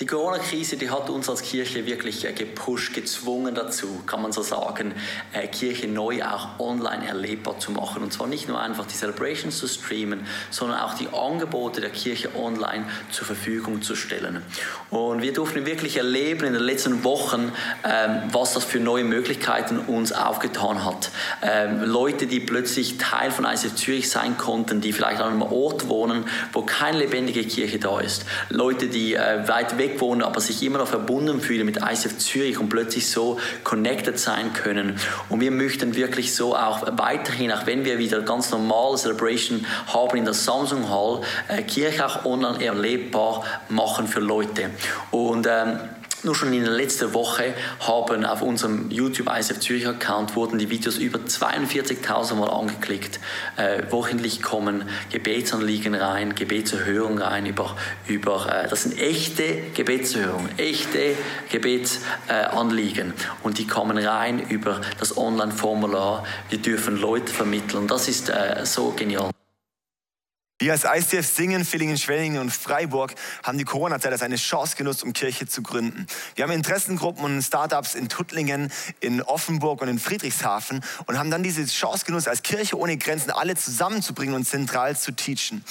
die 0.00 0.06
Corona-Krise, 0.06 0.76
die 0.76 0.90
hat 0.90 1.08
uns 1.08 1.28
als 1.28 1.42
Kirche 1.42 1.86
wirklich 1.86 2.24
äh, 2.24 2.32
gepusht, 2.32 2.94
gezwungen 2.94 3.54
dazu, 3.54 4.02
kann 4.06 4.22
man 4.22 4.32
so 4.32 4.42
sagen, 4.42 4.92
äh, 5.32 5.46
Kirche 5.46 5.86
neu 5.86 6.24
auch 6.24 6.58
online 6.58 7.06
erlebbar 7.06 7.60
zu 7.60 7.70
machen. 7.70 8.02
Und 8.02 8.12
zwar 8.12 8.26
nicht 8.26 8.48
nur 8.48 8.60
einfach 8.60 8.86
die 8.86 8.94
Celebrations 8.94 9.56
zu 9.56 9.68
streamen, 9.68 10.26
sondern 10.50 10.80
auch 10.80 10.94
die 10.94 11.08
Angebote 11.08 11.80
der 11.80 11.90
Kirche 11.90 12.30
online 12.34 12.86
zur 13.10 13.26
Verfügung 13.26 13.82
zu 13.82 13.94
stellen. 13.94 14.42
Und 14.90 15.22
wir 15.22 15.32
durften 15.32 15.64
wirklich 15.64 15.96
erleben 15.96 16.44
in 16.44 16.54
den 16.54 16.62
letzten 16.62 17.04
Wochen, 17.04 17.52
ähm, 17.84 18.22
was 18.32 18.54
das 18.54 18.64
für 18.64 18.80
neue 18.80 19.04
Möglichkeiten 19.04 19.78
uns 19.78 20.10
aufgetan 20.10 20.84
hat. 20.84 21.10
Ähm, 21.42 21.82
Leute, 21.84 22.26
die 22.26 22.40
plötzlich 22.40 22.98
Teil 22.98 23.30
von 23.30 23.44
ICF 23.44 23.76
Zürich 23.76 24.10
sein 24.10 24.36
konnten, 24.38 24.80
die 24.80 24.92
vielleicht 24.92 25.20
an 25.20 25.32
einem 25.32 25.42
Ort 25.42 25.88
wohnen, 25.88 26.24
wo 26.52 26.62
keine 26.62 26.98
lebendige 26.98 27.44
Kirche 27.44 27.78
da 27.78 28.00
ist. 28.00 28.24
Leute, 28.48 28.88
die 28.88 29.14
äh, 29.14 29.46
weit 29.46 29.78
weg 29.78 29.83
weg 29.84 30.00
wohnen, 30.00 30.22
aber 30.22 30.40
sich 30.40 30.62
immer 30.62 30.78
noch 30.78 30.88
verbunden 30.88 31.40
fühlen 31.40 31.66
mit 31.66 31.76
ICF 31.76 32.18
Zürich 32.18 32.58
und 32.58 32.68
plötzlich 32.68 33.10
so 33.10 33.38
connected 33.62 34.18
sein 34.18 34.52
können. 34.52 34.98
Und 35.28 35.40
wir 35.40 35.50
möchten 35.50 35.94
wirklich 35.94 36.34
so 36.34 36.56
auch 36.56 36.86
weiterhin, 36.96 37.52
auch 37.52 37.66
wenn 37.66 37.84
wir 37.84 37.98
wieder 37.98 38.20
ganz 38.22 38.50
normale 38.50 38.96
Celebration 38.96 39.66
haben 39.92 40.16
in 40.16 40.24
der 40.24 40.34
Samsung 40.34 40.88
Hall, 40.88 41.20
äh, 41.48 41.62
Kirche 41.62 42.06
auch 42.06 42.24
online 42.24 42.64
erlebbar 42.64 43.44
machen 43.68 44.08
für 44.08 44.20
Leute. 44.20 44.70
Und 45.10 45.46
ähm, 45.48 45.78
nur 46.24 46.34
schon 46.34 46.52
in 46.52 46.64
der 46.64 46.72
letzten 46.72 47.12
Woche 47.12 47.54
haben 47.80 48.24
auf 48.24 48.42
unserem 48.42 48.90
YouTube 48.90 49.28
ISF 49.28 49.60
Zürich 49.60 49.86
Account 49.86 50.34
wurden 50.36 50.58
die 50.58 50.70
Videos 50.70 50.96
über 50.96 51.18
42.000 51.18 52.34
Mal 52.34 52.48
angeklickt. 52.48 53.20
Äh, 53.56 53.82
wochentlich 53.90 54.42
kommen 54.42 54.88
Gebetsanliegen 55.12 55.94
rein, 55.94 56.34
Gebetserhörungen 56.34 57.18
rein 57.18 57.46
über, 57.46 57.76
über 58.06 58.64
äh, 58.64 58.68
das 58.68 58.84
sind 58.84 58.98
echte 58.98 59.44
Gebetserhörungen, 59.74 60.58
echte 60.58 61.14
Gebetsanliegen 61.50 63.10
äh, 63.10 63.12
und 63.42 63.58
die 63.58 63.66
kommen 63.66 63.98
rein 63.98 64.40
über 64.48 64.80
das 64.98 65.16
Online-Formular. 65.16 66.24
Wir 66.48 66.58
dürfen 66.58 66.96
Leute 66.96 67.32
vermitteln. 67.32 67.86
Das 67.86 68.08
ist 68.08 68.30
äh, 68.30 68.64
so 68.64 68.94
genial. 68.96 69.30
Wir 70.64 70.72
als 70.72 70.84
ICF 70.84 71.26
Singen, 71.26 71.62
Villingen, 71.62 71.98
Schwenningen 71.98 72.40
und 72.40 72.50
Freiburg 72.50 73.14
haben 73.42 73.58
die 73.58 73.64
Corona-Zeit 73.64 74.12
als 74.12 74.22
eine 74.22 74.36
Chance 74.36 74.76
genutzt, 74.76 75.02
um 75.02 75.12
Kirche 75.12 75.46
zu 75.46 75.60
gründen. 75.60 76.06
Wir 76.36 76.44
haben 76.44 76.52
Interessengruppen 76.52 77.22
und 77.22 77.42
Startups 77.42 77.94
in 77.94 78.08
Tuttlingen, 78.08 78.72
in 79.00 79.20
Offenburg 79.20 79.82
und 79.82 79.88
in 79.88 79.98
Friedrichshafen 79.98 80.82
und 81.04 81.18
haben 81.18 81.30
dann 81.30 81.42
diese 81.42 81.66
Chance 81.66 82.06
genutzt, 82.06 82.28
als 82.28 82.42
Kirche 82.42 82.78
ohne 82.78 82.96
Grenzen 82.96 83.30
alle 83.30 83.56
zusammenzubringen 83.56 84.34
und 84.34 84.48
zentral 84.48 84.96
zu 84.96 85.12
teachen. 85.12 85.62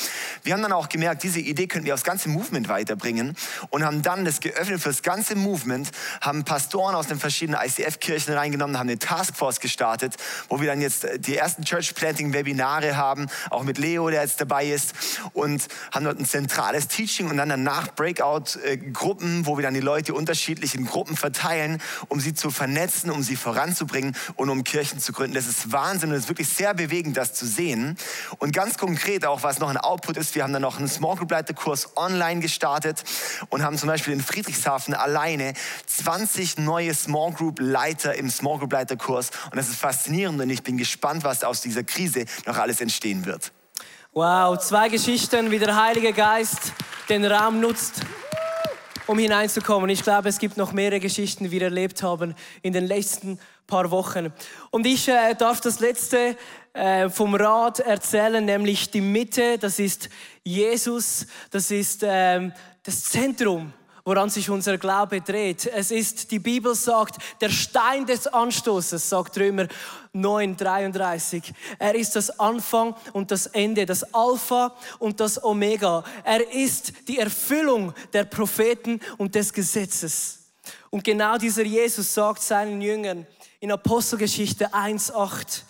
Wir 0.44 0.54
haben 0.54 0.62
dann 0.62 0.74
auch 0.74 0.90
gemerkt, 0.90 1.24
diese 1.24 1.40
Idee 1.40 1.66
könnten 1.66 1.88
wir 1.88 1.96
aufs 1.96 2.04
ganze 2.04 2.30
Movement 2.30 2.70
weiterbringen 2.70 3.36
und 3.72 3.84
haben 3.84 4.04
dann 4.04 4.26
das 4.26 4.42
geöffnet 4.42 4.80
für 4.80 4.90
das 4.90 5.02
ganze 5.02 5.34
Movement, 5.34 5.90
haben 6.22 6.46
Pastoren 6.46 6.94
aus 6.94 7.08
den 7.08 7.18
verschiedenen 7.18 7.60
ICF-Kirchen 7.60 8.36
reingenommen, 8.36 8.78
haben 8.78 8.90
eine 8.90 9.00
Taskforce 9.00 9.60
gestartet, 9.60 10.18
wo 10.50 10.62
wir 10.62 10.68
dann 10.68 10.82
jetzt 10.82 11.08
die 11.18 11.36
ersten 11.36 11.66
Church 11.66 11.96
Planting 11.96 12.34
Webinare 12.34 12.96
haben, 12.96 13.26
auch 13.50 13.64
mit 13.64 13.80
Leo, 13.80 14.12
der 14.12 14.22
jetzt 14.22 14.40
dabei 14.40 14.68
ist 14.68 14.83
ist 14.84 15.22
und 15.34 15.68
haben 15.92 16.06
dort 16.06 16.20
ein 16.20 16.26
zentrales 16.26 16.88
Teaching 16.88 17.30
und 17.30 17.38
dann 17.38 17.50
danach 17.50 17.94
Breakout-Gruppen, 17.96 19.46
wo 19.46 19.58
wir 19.58 19.64
dann 19.64 19.74
die 19.74 19.80
Leute 19.80 20.14
unterschiedlich 20.14 20.76
in 20.76 20.86
Gruppen 20.86 21.16
verteilen, 21.16 21.82
um 22.08 22.20
sie 22.20 22.34
zu 22.34 22.52
vernetzen, 22.52 23.12
um 23.12 23.24
sie 23.24 23.36
voranzubringen 23.36 24.16
und 24.36 24.50
um 24.50 24.64
Kirchen 24.64 25.00
zu 25.00 25.14
gründen. 25.14 25.36
Das 25.36 25.48
ist 25.48 25.72
Wahnsinn 25.72 26.10
und 26.10 26.16
es 26.16 26.24
ist 26.24 26.30
wirklich 26.30 26.50
sehr 26.50 26.74
bewegend, 26.74 27.18
das 27.18 27.34
zu 27.34 27.46
sehen. 27.46 27.98
Und 28.40 28.54
ganz 28.54 28.78
konkret 28.78 29.26
auch, 29.26 29.44
was 29.44 29.60
noch 29.60 29.70
ein 29.70 29.78
Output 29.78 30.18
ist, 30.18 30.36
wir 30.36 30.44
haben 30.44 30.54
dann 30.54 30.62
noch 30.62 30.78
einen 30.78 30.88
Small 30.88 31.16
Group 31.16 31.32
Leiterkurs 31.32 31.96
online 31.98 32.42
gestartet 32.42 33.04
und 33.50 33.64
haben 33.64 33.78
zum 33.78 33.88
Beispiel 33.88 34.14
in 34.14 34.22
Friedrichshafen 34.22 34.94
alleine 34.94 35.54
20 35.88 36.60
neue 36.60 36.94
Small 36.94 37.32
Group 37.34 37.60
Leiter 37.60 38.16
im 38.16 38.30
Small 38.30 38.60
Group 38.60 38.74
Leiterkurs 38.74 39.32
und 39.46 39.56
das 39.56 39.70
ist 39.70 39.78
faszinierend 39.78 40.42
und 40.42 40.50
ich 40.50 40.64
bin 40.64 40.78
gespannt, 40.78 41.24
was 41.24 41.44
aus 41.44 41.62
dieser 41.62 41.84
Krise 41.84 42.26
noch 42.46 42.58
alles 42.58 42.82
entstehen 42.82 43.26
wird. 43.26 43.52
Wow, 44.16 44.60
zwei 44.60 44.90
Geschichten, 44.90 45.50
wie 45.50 45.58
der 45.58 45.76
Heilige 45.76 46.14
Geist 46.14 46.74
den 47.10 47.26
Raum 47.26 47.60
nutzt, 47.60 48.02
um 49.08 49.18
hineinzukommen. 49.18 49.90
Ich 49.90 50.04
glaube, 50.04 50.30
es 50.30 50.38
gibt 50.38 50.56
noch 50.56 50.72
mehrere 50.72 51.00
Geschichten, 51.00 51.46
die 51.46 51.50
wir 51.50 51.64
erlebt 51.64 52.04
haben 52.04 52.36
in 52.62 52.74
den 52.74 52.86
letzten 52.86 53.40
paar 53.66 53.90
Wochen. 53.90 54.32
Und 54.70 54.86
ich 54.86 55.08
äh, 55.08 55.34
darf 55.34 55.62
das 55.62 55.80
letzte 55.80 56.38
äh, 56.74 57.10
vom 57.10 57.34
Rat 57.34 57.80
erzählen, 57.80 58.46
nämlich 58.46 58.92
die 58.92 59.02
Mitte, 59.02 59.58
das 59.58 59.80
ist 59.80 60.10
Jesus, 60.44 61.26
das 61.50 61.72
ist 61.72 62.04
ähm, 62.04 62.54
das 62.84 63.06
Zentrum 63.06 63.74
woran 64.06 64.30
sich 64.30 64.50
unser 64.50 64.78
Glaube 64.78 65.22
dreht. 65.22 65.66
Es 65.66 65.92
ist, 65.92 66.32
die 66.32 66.40
Bibel 66.40 66.76
sagt, 66.76 67.16
der 67.40 67.50
Stein 67.50 68.06
des 68.06 68.28
Anstoßes, 68.28 69.08
sagt 69.10 69.38
Römer 69.38 69.68
9, 70.12 70.58
33. 70.58 71.54
Er 71.80 71.96
ist 71.96 72.16
das 72.16 72.40
Anfang 72.40 72.96
und 73.14 73.32
das 73.32 73.48
Ende, 73.48 73.86
das 73.86 74.14
Alpha 74.14 74.76
und 75.00 75.20
das 75.20 75.42
Omega. 75.44 76.04
Er 76.24 76.52
ist 76.52 76.94
die 77.08 77.20
Erfüllung 77.20 77.94
der 78.12 78.26
Propheten 78.26 79.00
und 79.18 79.36
des 79.36 79.54
Gesetzes. 79.54 80.40
Und 80.90 81.04
genau 81.04 81.38
dieser 81.38 81.64
Jesus 81.64 82.14
sagt 82.14 82.42
seinen 82.42 82.82
Jüngern 82.82 83.26
in 83.60 83.72
Apostelgeschichte 83.72 84.74
1, 84.74 85.14
8, 85.14 85.66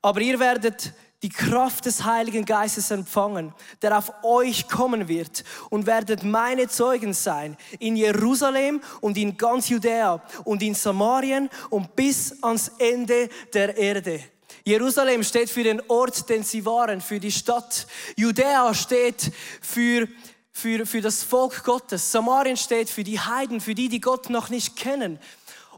aber 0.00 0.20
ihr 0.20 0.38
werdet 0.38 0.92
die 1.22 1.28
Kraft 1.28 1.86
des 1.86 2.04
Heiligen 2.04 2.44
Geistes 2.44 2.90
empfangen, 2.90 3.54
der 3.80 3.96
auf 3.96 4.12
euch 4.22 4.68
kommen 4.68 5.06
wird 5.06 5.44
und 5.70 5.86
werdet 5.86 6.24
meine 6.24 6.68
Zeugen 6.68 7.14
sein 7.14 7.56
in 7.78 7.96
Jerusalem 7.96 8.80
und 9.00 9.16
in 9.16 9.36
ganz 9.36 9.68
Judäa 9.68 10.22
und 10.44 10.62
in 10.62 10.74
Samarien 10.74 11.48
und 11.70 11.94
bis 11.94 12.42
ans 12.42 12.72
Ende 12.78 13.28
der 13.54 13.76
Erde. 13.76 14.20
Jerusalem 14.64 15.22
steht 15.22 15.50
für 15.50 15.64
den 15.64 15.80
Ort, 15.88 16.28
den 16.28 16.42
sie 16.42 16.64
waren, 16.64 17.00
für 17.00 17.18
die 17.18 17.32
Stadt. 17.32 17.86
Judäa 18.16 18.74
steht 18.74 19.32
für 19.60 20.08
für, 20.52 20.84
für 20.84 21.00
das 21.00 21.22
Volk 21.22 21.64
Gottes. 21.64 22.12
Samarien 22.12 22.58
steht 22.58 22.90
für 22.90 23.04
die 23.04 23.18
Heiden, 23.18 23.60
für 23.60 23.74
die, 23.74 23.88
die 23.88 24.00
Gott 24.00 24.28
noch 24.28 24.50
nicht 24.50 24.76
kennen. 24.76 25.18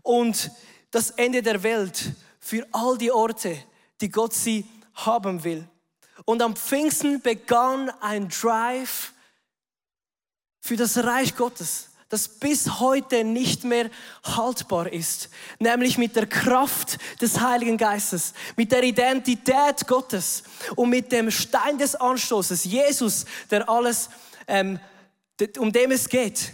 Und 0.02 0.50
das 0.90 1.10
Ende 1.10 1.42
der 1.42 1.62
Welt 1.62 2.12
für 2.40 2.66
all 2.72 2.98
die 2.98 3.12
Orte, 3.12 3.56
die 4.00 4.10
Gott 4.10 4.34
sie 4.34 4.66
haben 4.94 5.44
will. 5.44 5.66
Und 6.24 6.42
am 6.42 6.54
Pfingsten 6.56 7.20
begann 7.20 7.90
ein 8.00 8.28
Drive 8.28 9.12
für 10.60 10.76
das 10.76 10.96
Reich 10.98 11.36
Gottes, 11.36 11.90
das 12.08 12.28
bis 12.28 12.78
heute 12.78 13.24
nicht 13.24 13.64
mehr 13.64 13.90
haltbar 14.22 14.92
ist, 14.92 15.28
nämlich 15.58 15.98
mit 15.98 16.14
der 16.14 16.26
Kraft 16.26 16.98
des 17.20 17.40
Heiligen 17.40 17.76
Geistes, 17.76 18.32
mit 18.56 18.70
der 18.70 18.82
Identität 18.82 19.86
Gottes 19.86 20.44
und 20.76 20.90
mit 20.90 21.10
dem 21.10 21.30
Stein 21.30 21.76
des 21.76 21.96
Anstoßes, 21.96 22.64
Jesus, 22.64 23.24
der 23.50 23.68
alles, 23.68 24.08
ähm, 24.46 24.78
um 25.58 25.72
dem 25.72 25.90
es 25.90 26.08
geht, 26.08 26.52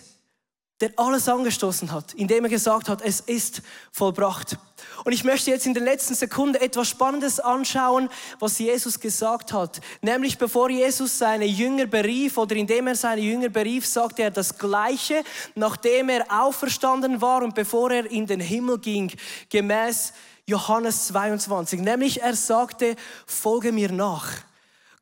der 0.80 0.92
alles 0.96 1.28
angestoßen 1.28 1.92
hat, 1.92 2.14
indem 2.14 2.44
er 2.44 2.50
gesagt 2.50 2.88
hat, 2.88 3.02
es 3.02 3.20
ist 3.20 3.62
vollbracht. 3.92 4.56
Und 5.04 5.12
ich 5.12 5.24
möchte 5.24 5.50
jetzt 5.50 5.66
in 5.66 5.74
den 5.74 5.84
letzten 5.84 6.14
Sekunden 6.14 6.56
etwas 6.56 6.88
Spannendes 6.88 7.40
anschauen, 7.40 8.08
was 8.38 8.58
Jesus 8.58 9.00
gesagt 9.00 9.52
hat. 9.52 9.80
Nämlich 10.02 10.38
bevor 10.38 10.70
Jesus 10.70 11.18
seine 11.18 11.44
Jünger 11.46 11.86
berief 11.86 12.38
oder 12.38 12.56
indem 12.56 12.86
er 12.86 12.96
seine 12.96 13.20
Jünger 13.20 13.48
berief, 13.48 13.86
sagte 13.86 14.22
er 14.22 14.30
das 14.30 14.58
Gleiche, 14.58 15.22
nachdem 15.54 16.08
er 16.08 16.26
auferstanden 16.28 17.20
war 17.20 17.42
und 17.42 17.54
bevor 17.54 17.90
er 17.90 18.10
in 18.10 18.26
den 18.26 18.40
Himmel 18.40 18.78
ging, 18.78 19.12
gemäß 19.48 20.12
Johannes 20.46 21.06
22. 21.08 21.80
Nämlich 21.80 22.22
er 22.22 22.34
sagte, 22.34 22.96
folge 23.26 23.72
mir 23.72 23.92
nach. 23.92 24.32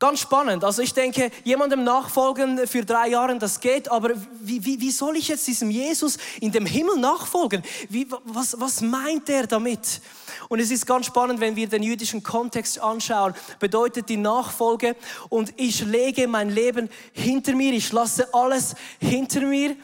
Ganz 0.01 0.21
spannend. 0.21 0.63
Also 0.63 0.81
ich 0.81 0.95
denke, 0.95 1.33
jemandem 1.43 1.83
nachfolgen 1.83 2.69
für 2.69 2.85
drei 2.85 3.09
Jahre, 3.09 3.37
das 3.37 3.59
geht, 3.59 3.91
aber 3.91 4.13
wie, 4.41 4.65
wie, 4.65 4.81
wie 4.81 4.93
soll 4.93 5.17
ich 5.17 5.27
jetzt 5.27 5.49
diesem 5.49 5.71
Jesus 5.71 6.19
in 6.41 6.53
dem 6.53 6.67
Himmel 6.67 6.99
nachfolgen? 6.99 7.65
Wie, 7.89 8.07
was, 8.25 8.61
was 8.61 8.81
meint 8.81 9.29
er 9.29 9.49
damit? 9.49 10.01
Und 10.49 10.61
es 10.61 10.71
ist 10.71 10.87
ganz 10.87 11.07
spannend, 11.07 11.41
wenn 11.41 11.57
wir 11.57 11.69
den 11.69 11.83
jüdischen 11.83 12.23
Kontext 12.23 12.79
anschauen, 12.79 13.35
bedeutet 13.59 14.09
die 14.09 14.17
Nachfolge 14.17 14.95
und 15.31 15.53
ich 15.57 15.85
lege 15.85 16.29
mein 16.29 16.51
Leben 16.51 16.89
hinter 17.13 17.57
mir, 17.57 17.73
ich 17.73 17.91
lasse 17.91 18.33
alles 18.33 18.77
hinter 19.01 19.41
mir 19.41 19.75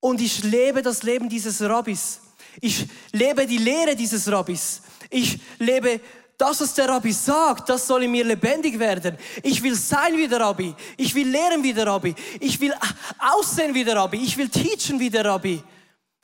und 0.00 0.22
ich 0.22 0.42
lebe 0.42 0.80
das 0.80 1.02
Leben 1.02 1.28
dieses 1.28 1.60
Rabbis. 1.60 2.20
Ich 2.62 2.86
lebe 3.12 3.46
die 3.46 3.58
Lehre 3.58 3.94
dieses 3.94 4.30
Rabbis. 4.30 4.80
Ich 5.10 5.38
lebe 5.58 6.00
das, 6.36 6.60
was 6.60 6.74
der 6.74 6.88
Rabbi 6.88 7.12
sagt, 7.12 7.68
das 7.68 7.86
soll 7.86 8.04
in 8.04 8.10
mir 8.10 8.24
lebendig 8.24 8.78
werden. 8.78 9.16
Ich 9.42 9.62
will 9.62 9.74
sein 9.74 10.16
wie 10.16 10.26
der 10.26 10.40
Rabbi. 10.40 10.74
Ich 10.96 11.14
will 11.14 11.28
lehren 11.28 11.62
wie 11.62 11.72
der 11.72 11.86
Rabbi. 11.86 12.14
Ich 12.40 12.60
will 12.60 12.74
aussehen 13.18 13.74
wie 13.74 13.84
der 13.84 13.96
Rabbi. 13.96 14.18
Ich 14.18 14.36
will 14.36 14.48
teachen 14.48 14.98
wie 14.98 15.10
der 15.10 15.24
Rabbi. 15.24 15.62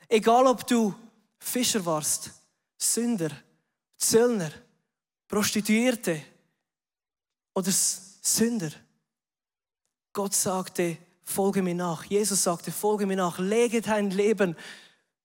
Egal 0.09 0.47
ob 0.47 0.67
du 0.67 0.95
Fischer 1.39 1.85
warst, 1.85 2.31
Sünder, 2.77 3.31
Zöllner, 3.97 4.51
Prostituierte 5.29 6.21
oder 7.55 7.71
Sünder. 7.71 8.71
Gott 10.13 10.35
sagte, 10.35 10.97
folge 11.23 11.63
mir 11.63 11.75
nach. 11.75 12.05
Jesus 12.05 12.43
sagte, 12.43 12.73
folge 12.73 13.07
mir 13.07 13.17
nach. 13.17 13.39
Lege 13.39 13.81
dein 13.81 14.11
Leben 14.11 14.57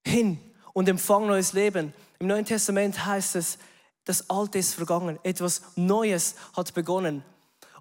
hin 0.05 0.39
und 0.73 0.87
empfang 0.87 1.25
neues 1.25 1.53
Leben. 1.53 1.93
Im 2.19 2.27
Neuen 2.27 2.45
Testament 2.45 3.03
heißt 3.03 3.35
es, 3.37 3.57
das 4.05 4.29
Alte 4.29 4.59
ist 4.59 4.73
vergangen, 4.73 5.19
etwas 5.23 5.61
Neues 5.75 6.35
hat 6.55 6.73
begonnen. 6.73 7.23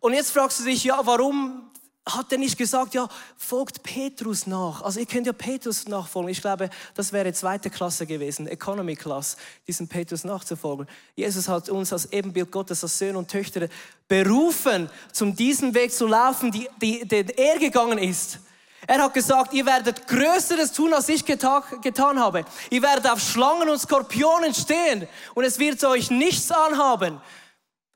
Und 0.00 0.12
jetzt 0.12 0.32
fragst 0.32 0.60
du 0.60 0.64
dich, 0.64 0.84
ja, 0.84 1.00
warum 1.04 1.70
hat 2.06 2.30
er 2.32 2.38
nicht 2.38 2.58
gesagt, 2.58 2.92
ja, 2.92 3.08
folgt 3.38 3.82
Petrus 3.82 4.46
nach. 4.46 4.82
Also 4.82 5.00
ihr 5.00 5.06
könnt 5.06 5.26
ja 5.26 5.32
Petrus 5.32 5.88
nachfolgen. 5.88 6.30
Ich 6.30 6.42
glaube, 6.42 6.68
das 6.94 7.12
wäre 7.12 7.32
zweite 7.32 7.70
Klasse 7.70 8.06
gewesen, 8.06 8.46
Economy 8.46 8.94
Class, 8.94 9.38
diesem 9.66 9.88
Petrus 9.88 10.24
nachzufolgen. 10.24 10.86
Jesus 11.16 11.48
hat 11.48 11.70
uns 11.70 11.92
als 11.92 12.12
Ebenbild 12.12 12.50
Gottes, 12.50 12.82
als 12.82 12.98
Söhne 12.98 13.16
und 13.16 13.30
Töchter 13.30 13.68
berufen, 14.06 14.90
zum 15.12 15.34
diesen 15.34 15.72
Weg 15.74 15.92
zu 15.92 16.06
laufen, 16.06 16.52
die, 16.52 16.68
die, 16.80 17.08
den 17.08 17.30
er 17.30 17.58
gegangen 17.58 17.98
ist. 17.98 18.38
Er 18.86 19.02
hat 19.02 19.14
gesagt, 19.14 19.52
ihr 19.52 19.66
werdet 19.66 20.06
Größeres 20.06 20.72
tun, 20.72 20.92
als 20.92 21.08
ich 21.08 21.24
getan 21.24 22.18
habe. 22.18 22.44
Ihr 22.70 22.82
werdet 22.82 23.10
auf 23.10 23.20
Schlangen 23.20 23.68
und 23.68 23.78
Skorpionen 23.78 24.54
stehen 24.54 25.08
und 25.34 25.44
es 25.44 25.58
wird 25.58 25.82
euch 25.84 26.10
nichts 26.10 26.50
anhaben. 26.50 27.20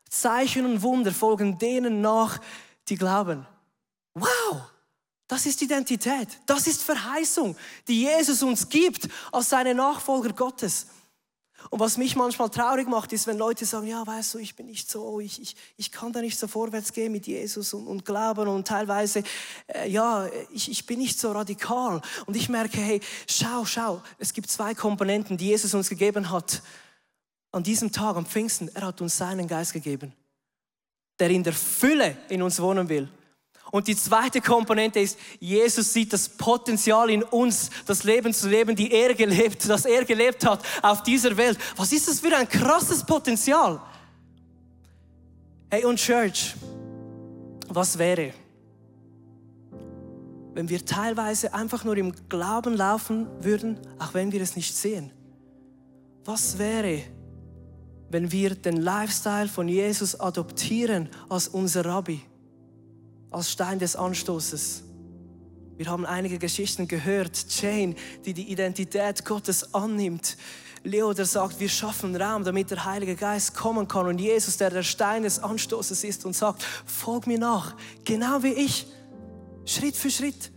Zeichen 0.09 0.65
und 0.65 0.83
Wunder 0.83 1.13
folgen 1.13 1.59
denen 1.59 2.01
nach, 2.01 2.41
die 2.89 2.97
glauben. 2.97 3.47
Wow, 4.15 4.63
das 5.27 5.45
ist 5.47 5.61
Identität, 5.61 6.29
das 6.47 6.67
ist 6.67 6.83
Verheißung, 6.83 7.57
die 7.87 8.03
Jesus 8.03 8.43
uns 8.43 8.69
gibt 8.69 9.09
als 9.31 9.51
seine 9.51 9.75
Nachfolger 9.75 10.33
Gottes. 10.33 10.87
Und 11.71 11.81
was 11.81 11.99
mich 11.99 12.17
manchmal 12.17 12.51
traurig 12.51 12.89
macht, 12.89 13.13
ist, 13.13 13.27
wenn 13.27 13.37
Leute 13.37 13.67
sagen, 13.67 13.87
ja, 13.87 14.07
weißt 14.07 14.35
du, 14.35 14.39
ich 14.39 14.55
bin 14.55 14.67
nicht 14.67 14.89
so, 14.91 15.21
ich, 15.21 15.43
ich, 15.43 15.57
ich 15.77 15.93
kann 15.93 16.13
da 16.13 16.21
nicht 16.21 16.39
so 16.39 16.47
vorwärts 16.47 16.93
gehen 16.93 17.13
mit 17.13 17.27
Jesus 17.27 17.75
und, 17.75 17.87
und 17.87 18.05
glauben 18.05 18.49
und 18.49 18.67
teilweise, 18.67 19.23
äh, 19.67 19.89
ja, 19.91 20.29
ich, 20.53 20.71
ich 20.71 20.87
bin 20.87 20.99
nicht 20.99 21.19
so 21.19 21.33
radikal. 21.33 22.01
Und 22.27 22.37
ich 22.37 22.49
merke, 22.49 22.79
hey, 22.79 23.01
schau, 23.29 23.65
schau, 23.65 24.03
es 24.19 24.33
gibt 24.33 24.51
zwei 24.51 24.75
Komponenten, 24.75 25.37
die 25.37 25.49
Jesus 25.49 25.75
uns 25.75 25.89
gegeben 25.89 26.31
hat. 26.31 26.63
An 27.51 27.63
diesem 27.63 27.91
Tag, 27.93 28.17
am 28.17 28.27
Pfingsten, 28.27 28.71
er 28.75 28.87
hat 28.87 29.01
uns 29.01 29.17
seinen 29.17 29.49
Geist 29.49 29.73
gegeben, 29.73 30.13
der 31.19 31.31
in 31.31 31.43
der 31.43 31.55
Fülle 31.55 32.17
in 32.29 32.43
uns 32.43 32.61
wohnen 32.61 32.89
will. 32.89 33.09
Und 33.71 33.87
die 33.87 33.97
zweite 33.97 34.41
Komponente 34.41 35.01
ist, 35.01 35.19
Jesus 35.41 35.93
sieht 35.93 36.13
das 36.13 36.29
Potenzial 36.29 37.11
in 37.11 37.23
uns, 37.23 37.71
das 37.87 38.05
Leben 38.05 38.33
zu 38.33 38.49
leben, 38.49 38.75
die 38.75 38.91
er 38.91 39.15
gelebt, 39.15 39.69
das 39.69 39.85
er 39.85 40.05
gelebt 40.05 40.47
hat 40.47 40.63
auf 40.83 41.03
dieser 41.03 41.37
Welt. 41.37 41.59
Was 41.77 41.93
ist 41.93 42.09
das 42.09 42.21
für 42.21 42.35
ein 42.35 42.49
krasses 42.49 43.05
Potenzial? 43.05 43.81
Hey, 45.71 45.85
und 45.85 45.99
Church, 45.99 46.55
was 47.69 47.99
wäre, 47.99 48.33
wenn 50.55 50.69
wir 50.69 50.85
teilweise 50.85 51.53
einfach 51.53 51.85
nur 51.85 51.97
im 51.99 52.13
Glauben 52.29 52.75
laufen 52.75 53.29
würden, 53.41 53.79
auch 53.99 54.15
wenn 54.15 54.33
wir 54.33 54.41
es 54.41 54.57
nicht 54.57 54.75
sehen? 54.75 55.13
Was 56.25 56.59
wäre, 56.59 57.03
wenn 58.11 58.33
wir 58.33 58.55
den 58.55 58.79
Lifestyle 58.79 59.49
von 59.49 59.69
Jesus 59.69 60.19
adoptieren 60.19 61.11
als 61.29 61.49
unser 61.49 61.85
Rabbi? 61.85 62.23
Als 63.31 63.51
Stein 63.51 63.79
des 63.79 63.97
Anstoßes. 63.97 64.85
Wir 65.77 65.87
haben 65.87 66.07
einige 66.07 66.39
Geschichten 66.39 66.89
gehört. 66.89 67.47
Jane, 67.61 67.95
die 68.25 68.35
die 68.35 68.51
Identität 68.51 69.25
Gottes 69.25 69.75
annimmt. 69.75 70.37
Leo, 70.83 71.13
der 71.13 71.25
sagt, 71.25 71.61
wir 71.61 71.69
schaffen 71.69 72.17
Raum, 72.17 72.45
damit 72.45 72.71
der 72.71 72.85
Heilige 72.85 73.15
Geist 73.15 73.55
kommen 73.55 73.87
kann. 73.87 74.07
Und 74.07 74.19
Jesus, 74.19 74.57
der 74.57 74.71
der 74.71 74.83
Stein 74.83 75.23
des 75.23 75.39
Anstoßes 75.39 76.05
ist 76.05 76.25
und 76.25 76.35
sagt, 76.35 76.63
folg 76.63 77.27
mir 77.27 77.39
nach, 77.39 77.77
genau 78.05 78.43
wie 78.43 78.53
ich, 78.53 78.87
Schritt 79.67 79.97
für 79.97 80.11
Schritt. 80.11 80.51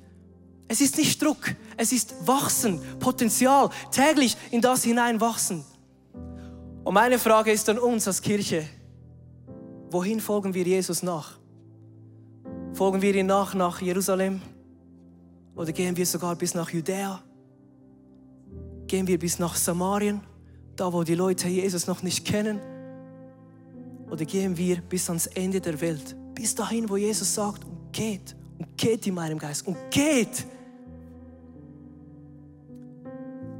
Es 0.67 0.79
ist 0.79 0.97
nicht 0.97 1.21
Druck, 1.21 1.53
es 1.75 1.91
ist 1.91 2.15
Wachsen, 2.25 2.81
Potenzial, 2.99 3.69
täglich 3.91 4.37
in 4.51 4.61
das 4.61 4.83
hinein 4.83 5.19
wachsen. 5.19 5.65
Und 6.83 6.93
meine 6.93 7.19
Frage 7.19 7.51
ist 7.51 7.67
an 7.67 7.77
uns 7.77 8.07
als 8.07 8.21
Kirche, 8.21 8.65
wohin 9.89 10.21
folgen 10.21 10.53
wir 10.53 10.63
Jesus 10.63 11.03
nach? 11.03 11.40
Folgen 12.81 13.03
wir 13.03 13.13
ihm 13.13 13.27
nach 13.27 13.53
nach 13.53 13.79
Jerusalem? 13.79 14.41
Oder 15.55 15.71
gehen 15.71 15.95
wir 15.95 16.03
sogar 16.03 16.35
bis 16.35 16.55
nach 16.55 16.71
Judäa? 16.71 17.21
Gehen 18.87 19.05
wir 19.05 19.19
bis 19.19 19.37
nach 19.37 19.55
Samarien, 19.55 20.19
da 20.75 20.91
wo 20.91 21.03
die 21.03 21.13
Leute 21.13 21.47
Jesus 21.47 21.85
noch 21.85 22.01
nicht 22.01 22.25
kennen? 22.25 22.59
Oder 24.09 24.25
gehen 24.25 24.57
wir 24.57 24.81
bis 24.81 25.07
ans 25.09 25.27
Ende 25.27 25.61
der 25.61 25.79
Welt, 25.79 26.15
bis 26.33 26.55
dahin, 26.55 26.89
wo 26.89 26.97
Jesus 26.97 27.35
sagt, 27.35 27.65
und 27.65 27.93
geht, 27.93 28.35
und 28.57 28.75
geht 28.75 29.05
in 29.05 29.13
meinem 29.13 29.37
Geist, 29.37 29.67
und 29.67 29.77
geht. 29.91 30.47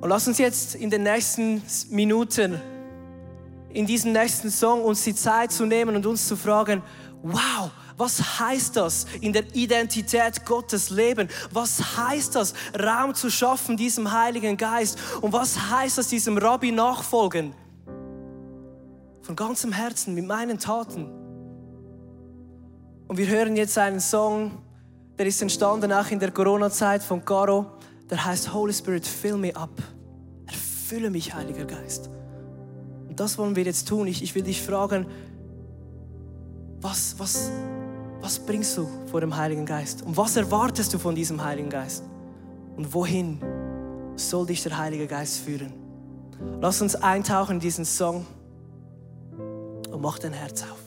Und 0.02 0.10
lass 0.10 0.28
uns 0.28 0.40
jetzt 0.40 0.74
in 0.74 0.90
den 0.90 1.04
nächsten 1.04 1.62
Minuten, 1.92 2.60
in 3.72 3.86
diesem 3.86 4.14
nächsten 4.14 4.50
Song, 4.50 4.84
uns 4.84 5.04
die 5.04 5.14
Zeit 5.14 5.52
zu 5.52 5.68
nehmen 5.68 5.96
und 5.96 6.08
uns 6.08 6.28
zu 6.28 6.36
fragen, 6.36 6.82
wow, 7.22 7.70
was 8.02 8.40
heißt 8.40 8.78
das, 8.78 9.06
in 9.22 9.32
der 9.32 9.44
Identität 9.54 10.44
Gottes 10.44 10.90
leben? 10.90 11.30
Was 11.52 11.98
heißt 11.98 12.34
das, 12.34 12.56
Raum 12.76 13.14
zu 13.14 13.30
schaffen, 13.30 13.78
diesem 13.78 14.12
Heiligen 14.12 14.58
Geist? 14.58 14.98
Und 15.22 15.32
was 15.34 15.70
heißt 15.70 16.00
das, 16.00 16.08
diesem 16.08 16.40
Rabbi 16.40 16.72
nachfolgen? 16.72 17.54
Von 19.22 19.36
ganzem 19.36 19.72
Herzen, 19.72 20.16
mit 20.16 20.26
meinen 20.26 20.58
Taten. 20.58 21.12
Und 23.08 23.18
wir 23.18 23.28
hören 23.28 23.56
jetzt 23.56 23.78
einen 23.78 24.00
Song, 24.00 24.64
der 25.20 25.28
ist 25.28 25.40
entstanden 25.44 25.94
auch 25.94 26.10
in 26.10 26.20
der 26.20 26.32
Corona-Zeit 26.32 27.04
von 27.04 27.24
Caro. 27.24 27.68
Der 28.10 28.26
heißt 28.26 28.52
Holy 28.52 28.74
Spirit, 28.74 29.06
fill 29.06 29.38
me 29.38 29.56
up. 29.56 29.80
Erfülle 30.48 31.12
mich, 31.12 31.36
Heiliger 31.36 31.66
Geist. 31.66 32.10
Und 33.08 33.20
das 33.20 33.38
wollen 33.38 33.56
wir 33.56 33.64
jetzt 33.64 33.88
tun. 33.88 34.08
Ich, 34.08 34.24
ich 34.24 34.34
will 34.34 34.42
dich 34.42 34.60
fragen, 34.60 35.06
was, 36.82 37.20
was, 37.20 37.52
was 38.22 38.40
bringst 38.40 38.78
du 38.78 38.88
vor 39.08 39.20
dem 39.20 39.36
Heiligen 39.36 39.66
Geist? 39.66 40.04
Und 40.04 40.16
was 40.16 40.36
erwartest 40.36 40.94
du 40.94 41.00
von 41.00 41.16
diesem 41.16 41.44
Heiligen 41.44 41.70
Geist? 41.70 42.04
Und 42.78 42.94
wohin 42.94 43.42
soll 44.16 44.46
dich 44.46 44.62
der 44.64 44.78
Heilige 44.78 45.08
Geist 45.08 45.40
führen? 45.40 45.74
Lass 46.60 46.82
uns 46.82 46.96
eintauchen 46.96 47.54
in 47.54 47.60
diesen 47.60 47.86
Song 47.86 48.26
und 49.92 50.02
mach 50.02 50.20
dein 50.20 50.34
Herz 50.34 50.64
auf. 50.64 50.81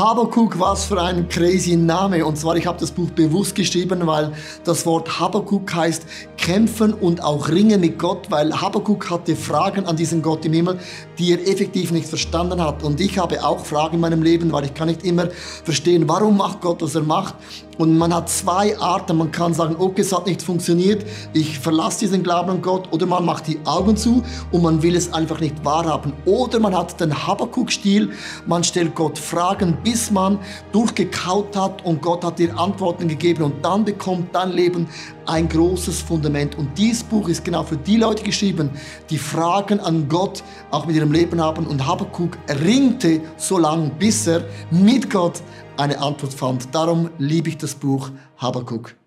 Habakuk, 0.00 0.58
was 0.58 0.86
für 0.86 0.98
ein 0.98 1.28
crazy 1.28 1.76
Name. 1.76 2.24
Und 2.24 2.38
zwar, 2.38 2.56
ich 2.56 2.66
habe 2.66 2.80
das 2.80 2.90
Buch 2.90 3.10
bewusst 3.10 3.54
geschrieben, 3.54 4.06
weil 4.06 4.32
das 4.64 4.86
Wort 4.86 5.20
Habakuk 5.20 5.74
heißt 5.74 6.06
kämpfen 6.38 6.94
und 6.94 7.22
auch 7.22 7.50
ringen 7.50 7.82
mit 7.82 7.98
Gott, 7.98 8.30
weil 8.30 8.58
Habakuk 8.58 9.10
hatte 9.10 9.36
Fragen 9.36 9.84
an 9.84 9.96
diesen 9.96 10.22
Gott 10.22 10.42
im 10.46 10.54
Himmel, 10.54 10.78
die 11.20 11.32
er 11.32 11.46
effektiv 11.46 11.92
nicht 11.92 12.08
verstanden 12.08 12.62
hat. 12.62 12.82
Und 12.82 13.00
ich 13.00 13.18
habe 13.18 13.44
auch 13.44 13.64
Fragen 13.64 13.96
in 13.96 14.00
meinem 14.00 14.22
Leben, 14.22 14.50
weil 14.52 14.64
ich 14.64 14.74
kann 14.74 14.88
nicht 14.88 15.04
immer 15.04 15.28
verstehen, 15.64 16.08
warum 16.08 16.38
macht 16.38 16.62
Gott, 16.62 16.80
was 16.80 16.94
er 16.94 17.02
macht. 17.02 17.34
Und 17.76 17.96
man 17.96 18.12
hat 18.14 18.28
zwei 18.28 18.78
Arten. 18.78 19.16
Man 19.16 19.30
kann 19.30 19.54
sagen, 19.54 19.76
okay, 19.78 20.02
es 20.02 20.12
hat 20.12 20.26
nicht 20.26 20.42
funktioniert, 20.42 21.04
ich 21.32 21.58
verlasse 21.58 22.00
diesen 22.00 22.22
Glauben 22.22 22.50
an 22.50 22.62
Gott. 22.62 22.88
Oder 22.90 23.06
man 23.06 23.24
macht 23.24 23.46
die 23.46 23.58
Augen 23.64 23.96
zu 23.96 24.22
und 24.50 24.62
man 24.62 24.82
will 24.82 24.96
es 24.96 25.12
einfach 25.12 25.40
nicht 25.40 25.64
wahrhaben. 25.64 26.12
Oder 26.24 26.58
man 26.58 26.76
hat 26.76 26.98
den 27.00 27.26
Habakuk-Stil, 27.26 28.10
man 28.46 28.64
stellt 28.64 28.94
Gott 28.94 29.18
Fragen, 29.18 29.76
bis 29.82 30.10
man 30.10 30.38
durchgekaut 30.72 31.56
hat 31.56 31.84
und 31.84 32.02
Gott 32.02 32.24
hat 32.24 32.38
dir 32.38 32.58
Antworten 32.58 33.08
gegeben. 33.08 33.44
Und 33.44 33.64
dann 33.64 33.84
bekommt 33.84 34.34
dein 34.34 34.52
Leben 34.52 34.88
ein 35.30 35.48
großes 35.48 36.02
Fundament. 36.02 36.58
Und 36.58 36.76
dieses 36.76 37.04
Buch 37.04 37.28
ist 37.28 37.44
genau 37.44 37.62
für 37.62 37.76
die 37.76 37.96
Leute 37.96 38.22
geschrieben, 38.22 38.70
die 39.08 39.18
Fragen 39.18 39.80
an 39.80 40.08
Gott 40.08 40.42
auch 40.70 40.86
mit 40.86 40.96
ihrem 40.96 41.12
Leben 41.12 41.40
haben. 41.40 41.66
Und 41.66 41.86
Habakuk 41.86 42.36
ringte 42.48 43.20
so 43.36 43.56
lange, 43.56 43.90
bis 43.98 44.26
er 44.26 44.44
mit 44.70 45.08
Gott 45.08 45.40
eine 45.76 45.98
Antwort 45.98 46.34
fand. 46.34 46.74
Darum 46.74 47.10
liebe 47.18 47.48
ich 47.48 47.56
das 47.56 47.74
Buch 47.74 48.10
Habakuk. 48.38 48.99